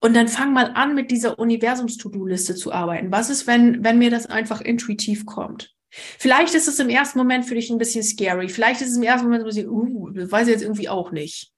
Und 0.00 0.14
dann 0.14 0.28
fang 0.28 0.52
mal 0.52 0.72
an, 0.74 0.94
mit 0.94 1.10
dieser 1.10 1.38
Universums-To-Do-Liste 1.38 2.54
zu 2.54 2.72
arbeiten. 2.72 3.10
Was 3.10 3.30
ist, 3.30 3.46
wenn, 3.46 3.82
wenn 3.82 3.98
mir 3.98 4.10
das 4.10 4.26
einfach 4.26 4.60
intuitiv 4.60 5.24
kommt? 5.24 5.74
Vielleicht 5.90 6.54
ist 6.54 6.68
es 6.68 6.78
im 6.78 6.90
ersten 6.90 7.18
Moment 7.18 7.46
für 7.46 7.54
dich 7.54 7.70
ein 7.70 7.78
bisschen 7.78 8.02
scary. 8.02 8.48
Vielleicht 8.48 8.82
ist 8.82 8.90
es 8.90 8.96
im 8.96 9.02
ersten 9.02 9.26
Moment 9.26 9.44
ein 9.44 9.46
bisschen, 9.46 9.68
uh, 9.68 10.10
das 10.10 10.30
weiß 10.30 10.46
ich 10.46 10.52
jetzt 10.52 10.62
irgendwie 10.62 10.88
auch 10.88 11.10
nicht. 11.10 11.52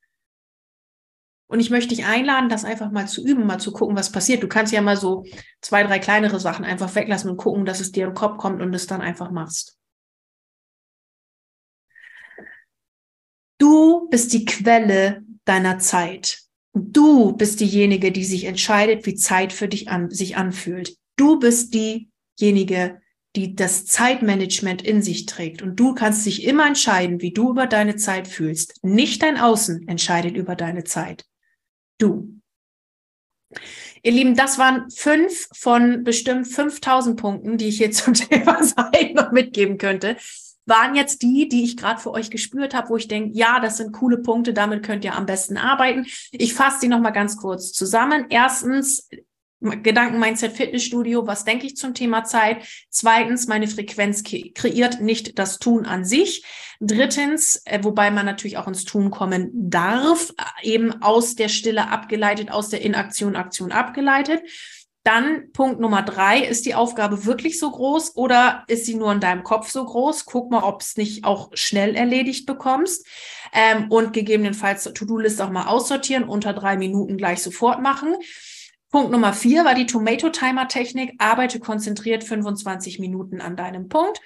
Und 1.48 1.60
ich 1.60 1.70
möchte 1.70 1.94
dich 1.94 2.04
einladen, 2.04 2.48
das 2.48 2.64
einfach 2.64 2.90
mal 2.90 3.06
zu 3.06 3.24
üben, 3.24 3.46
mal 3.46 3.58
zu 3.58 3.72
gucken, 3.72 3.96
was 3.96 4.12
passiert. 4.12 4.42
Du 4.42 4.48
kannst 4.48 4.72
ja 4.72 4.82
mal 4.82 4.96
so 4.96 5.24
zwei, 5.60 5.84
drei 5.84 5.98
kleinere 5.98 6.40
Sachen 6.40 6.64
einfach 6.64 6.94
weglassen 6.94 7.30
und 7.30 7.36
gucken, 7.36 7.64
dass 7.64 7.80
es 7.80 7.92
dir 7.92 8.06
im 8.06 8.14
Kopf 8.14 8.38
kommt 8.38 8.60
und 8.60 8.74
es 8.74 8.86
dann 8.86 9.00
einfach 9.00 9.30
machst. 9.30 9.76
Du 13.66 14.08
bist 14.10 14.32
die 14.32 14.44
Quelle 14.44 15.24
deiner 15.44 15.80
Zeit. 15.80 16.38
Du 16.72 17.32
bist 17.32 17.58
diejenige, 17.58 18.12
die 18.12 18.24
sich 18.24 18.44
entscheidet, 18.44 19.06
wie 19.06 19.16
Zeit 19.16 19.52
für 19.52 19.66
dich 19.66 19.88
an, 19.88 20.08
sich 20.08 20.36
anfühlt. 20.36 20.96
Du 21.16 21.40
bist 21.40 21.74
diejenige, 21.74 23.00
die 23.34 23.56
das 23.56 23.84
Zeitmanagement 23.86 24.82
in 24.82 25.02
sich 25.02 25.26
trägt. 25.26 25.62
Und 25.62 25.80
du 25.80 25.94
kannst 25.94 26.24
dich 26.26 26.44
immer 26.44 26.64
entscheiden, 26.64 27.20
wie 27.22 27.32
du 27.32 27.50
über 27.50 27.66
deine 27.66 27.96
Zeit 27.96 28.28
fühlst. 28.28 28.84
Nicht 28.84 29.24
dein 29.24 29.36
Außen 29.36 29.88
entscheidet 29.88 30.36
über 30.36 30.54
deine 30.54 30.84
Zeit. 30.84 31.24
Du. 31.98 32.40
Ihr 34.04 34.12
Lieben, 34.12 34.36
das 34.36 34.58
waren 34.58 34.88
fünf 34.92 35.48
von 35.52 36.04
bestimmt 36.04 36.46
5000 36.46 37.20
Punkten, 37.20 37.58
die 37.58 37.66
ich 37.66 37.78
hier 37.78 37.90
zum 37.90 38.14
Thema 38.14 38.62
Zeit 38.62 39.16
noch 39.16 39.32
mitgeben 39.32 39.76
könnte. 39.76 40.18
Waren 40.66 40.94
jetzt 40.94 41.22
die, 41.22 41.48
die 41.48 41.64
ich 41.64 41.76
gerade 41.76 42.00
für 42.00 42.10
euch 42.10 42.30
gespürt 42.30 42.74
habe, 42.74 42.90
wo 42.90 42.96
ich 42.96 43.08
denke, 43.08 43.36
ja, 43.38 43.60
das 43.60 43.76
sind 43.76 43.92
coole 43.92 44.18
Punkte, 44.18 44.52
damit 44.52 44.82
könnt 44.82 45.04
ihr 45.04 45.14
am 45.14 45.26
besten 45.26 45.56
arbeiten. 45.56 46.06
Ich 46.32 46.54
fasse 46.54 46.80
die 46.82 46.88
nochmal 46.88 47.12
ganz 47.12 47.36
kurz 47.36 47.72
zusammen. 47.72 48.26
Erstens, 48.28 49.08
Gedanken 49.60 50.20
Mindset 50.20 50.52
Fitnessstudio, 50.52 51.26
was 51.26 51.44
denke 51.44 51.66
ich 51.66 51.76
zum 51.76 51.94
Thema 51.94 52.24
Zeit? 52.24 52.58
Zweitens, 52.90 53.46
meine 53.46 53.66
Frequenz 53.68 54.22
kreiert 54.22 55.00
nicht 55.00 55.38
das 55.38 55.58
Tun 55.58 55.86
an 55.86 56.04
sich. 56.04 56.44
Drittens, 56.78 57.62
äh, 57.64 57.78
wobei 57.82 58.10
man 58.10 58.26
natürlich 58.26 58.58
auch 58.58 58.68
ins 58.68 58.84
Tun 58.84 59.10
kommen 59.10 59.50
darf, 59.54 60.34
äh, 60.62 60.68
eben 60.68 61.02
aus 61.02 61.36
der 61.36 61.48
Stille 61.48 61.88
abgeleitet, 61.88 62.50
aus 62.50 62.68
der 62.68 62.82
Inaktion, 62.82 63.34
Aktion 63.34 63.72
abgeleitet. 63.72 64.42
Dann 65.06 65.52
Punkt 65.52 65.78
Nummer 65.78 66.02
drei, 66.02 66.40
ist 66.40 66.66
die 66.66 66.74
Aufgabe 66.74 67.26
wirklich 67.26 67.60
so 67.60 67.70
groß 67.70 68.16
oder 68.16 68.64
ist 68.66 68.86
sie 68.86 68.96
nur 68.96 69.12
in 69.12 69.20
deinem 69.20 69.44
Kopf 69.44 69.70
so 69.70 69.84
groß? 69.84 70.24
Guck 70.24 70.50
mal, 70.50 70.64
ob 70.64 70.80
es 70.80 70.96
nicht 70.96 71.24
auch 71.24 71.50
schnell 71.54 71.94
erledigt 71.94 72.44
bekommst 72.44 73.06
ähm, 73.52 73.88
und 73.88 74.12
gegebenenfalls 74.12 74.82
To-Do-List 74.82 75.40
auch 75.40 75.50
mal 75.50 75.68
aussortieren, 75.68 76.24
unter 76.24 76.52
drei 76.54 76.76
Minuten 76.76 77.18
gleich 77.18 77.40
sofort 77.40 77.80
machen. 77.80 78.16
Punkt 78.90 79.10
Nummer 79.10 79.32
vier 79.32 79.64
war 79.64 79.74
die 79.74 79.86
Tomato 79.86 80.30
Timer 80.30 80.68
Technik. 80.68 81.14
Arbeite 81.18 81.58
konzentriert 81.58 82.22
25 82.22 82.98
Minuten 82.98 83.40
an 83.40 83.56
deinem 83.56 83.88
Punkt. 83.88 84.20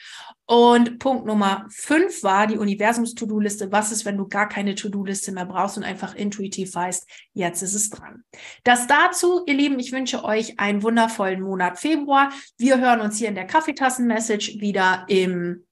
Und 0.47 0.99
Punkt 0.99 1.27
Nummer 1.27 1.67
fünf 1.71 2.23
war 2.23 2.47
die 2.47 2.59
Universums-To-Do-Liste. 2.59 3.73
Was 3.73 3.93
ist, 3.93 4.05
wenn 4.05 4.19
du 4.19 4.29
gar 4.29 4.49
keine 4.49 4.75
To-Do-Liste 4.75 5.33
mehr 5.33 5.47
brauchst 5.47 5.77
und 5.77 5.85
einfach 5.85 6.15
intuitiv 6.15 6.75
weißt, 6.75 7.09
jetzt 7.33 7.63
ist 7.63 7.75
es 7.75 7.89
dran. 7.89 8.25
Das 8.65 8.87
dazu, 8.87 9.43
ihr 9.47 9.55
Lieben, 9.55 9.79
ich 9.79 9.93
wünsche 9.93 10.25
euch 10.25 10.59
einen 10.59 10.83
wundervollen 10.83 11.41
Monat 11.41 11.79
Februar. 11.79 12.31
Wir 12.59 12.79
hören 12.79 13.01
uns 13.01 13.17
hier 13.17 13.29
in 13.29 13.37
der 13.37 13.47
Kaffeetassen-Message 13.47 14.61
wieder 14.61 15.05
im 15.09 15.65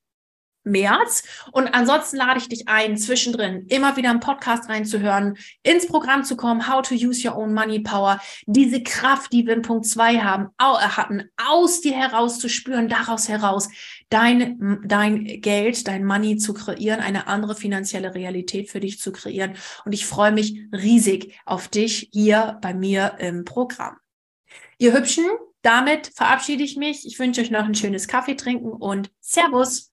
März. 0.65 1.23
Und 1.53 1.69
ansonsten 1.75 2.17
lade 2.17 2.39
ich 2.39 2.49
dich 2.49 2.69
ein, 2.69 2.97
zwischendrin 2.97 3.67
immer 3.69 3.97
wieder 3.97 4.11
einen 4.11 4.21
Podcast 4.21 4.69
reinzuhören, 4.69 5.37
ins 5.63 5.87
Programm 5.87 6.25
zu 6.25 6.37
kommen, 6.37 6.69
How 6.69 6.83
to 6.83 6.95
Use 6.95 7.27
Your 7.27 7.37
Own 7.37 7.55
Money 7.55 7.81
Power, 7.81 8.21
diese 8.47 8.83
Kraft, 8.83 9.33
die 9.33 9.47
wir 9.47 9.55
in 9.55 9.63
Punkt 9.63 9.87
2 9.87 10.19
haben, 10.19 10.49
hatten, 10.59 11.31
aus 11.37 11.81
dir 11.81 11.95
heraus 11.95 12.39
zu 12.39 12.49
spüren, 12.49 12.89
daraus 12.89 13.29
heraus 13.29 13.69
dein, 14.11 14.81
dein 14.85 15.25
Geld, 15.41 15.87
dein 15.87 16.05
Money 16.05 16.37
zu 16.37 16.55
kreieren, 16.55 17.01
eine 17.01 17.27
andere 17.27 17.55
finanzielle 17.55 18.15
Realität 18.15 18.71
für 18.71 18.81
dich 18.81 18.99
zu 18.99 19.13
kreieren. 19.13 19.55
Und 19.85 19.93
ich 19.93 20.07
freue 20.07 20.33
mich 20.33 20.61
riesig 20.73 21.39
auf 21.45 21.69
dich 21.69 22.09
hier 22.13 22.59
bei 22.63 22.75
mir 22.75 23.17
im 23.19 23.45
Programm. 23.45 23.97
Ihr 24.79 24.95
Hübschen, 24.95 25.25
damit 25.63 26.13
verabschiede 26.15 26.63
ich 26.63 26.77
mich. 26.77 27.07
Ich 27.07 27.19
wünsche 27.19 27.41
euch 27.41 27.51
noch 27.51 27.65
ein 27.65 27.75
schönes 27.75 28.09
Kaffee 28.09 28.37
trinken 28.37 28.73
und 28.73 29.11
Servus. 29.21 29.93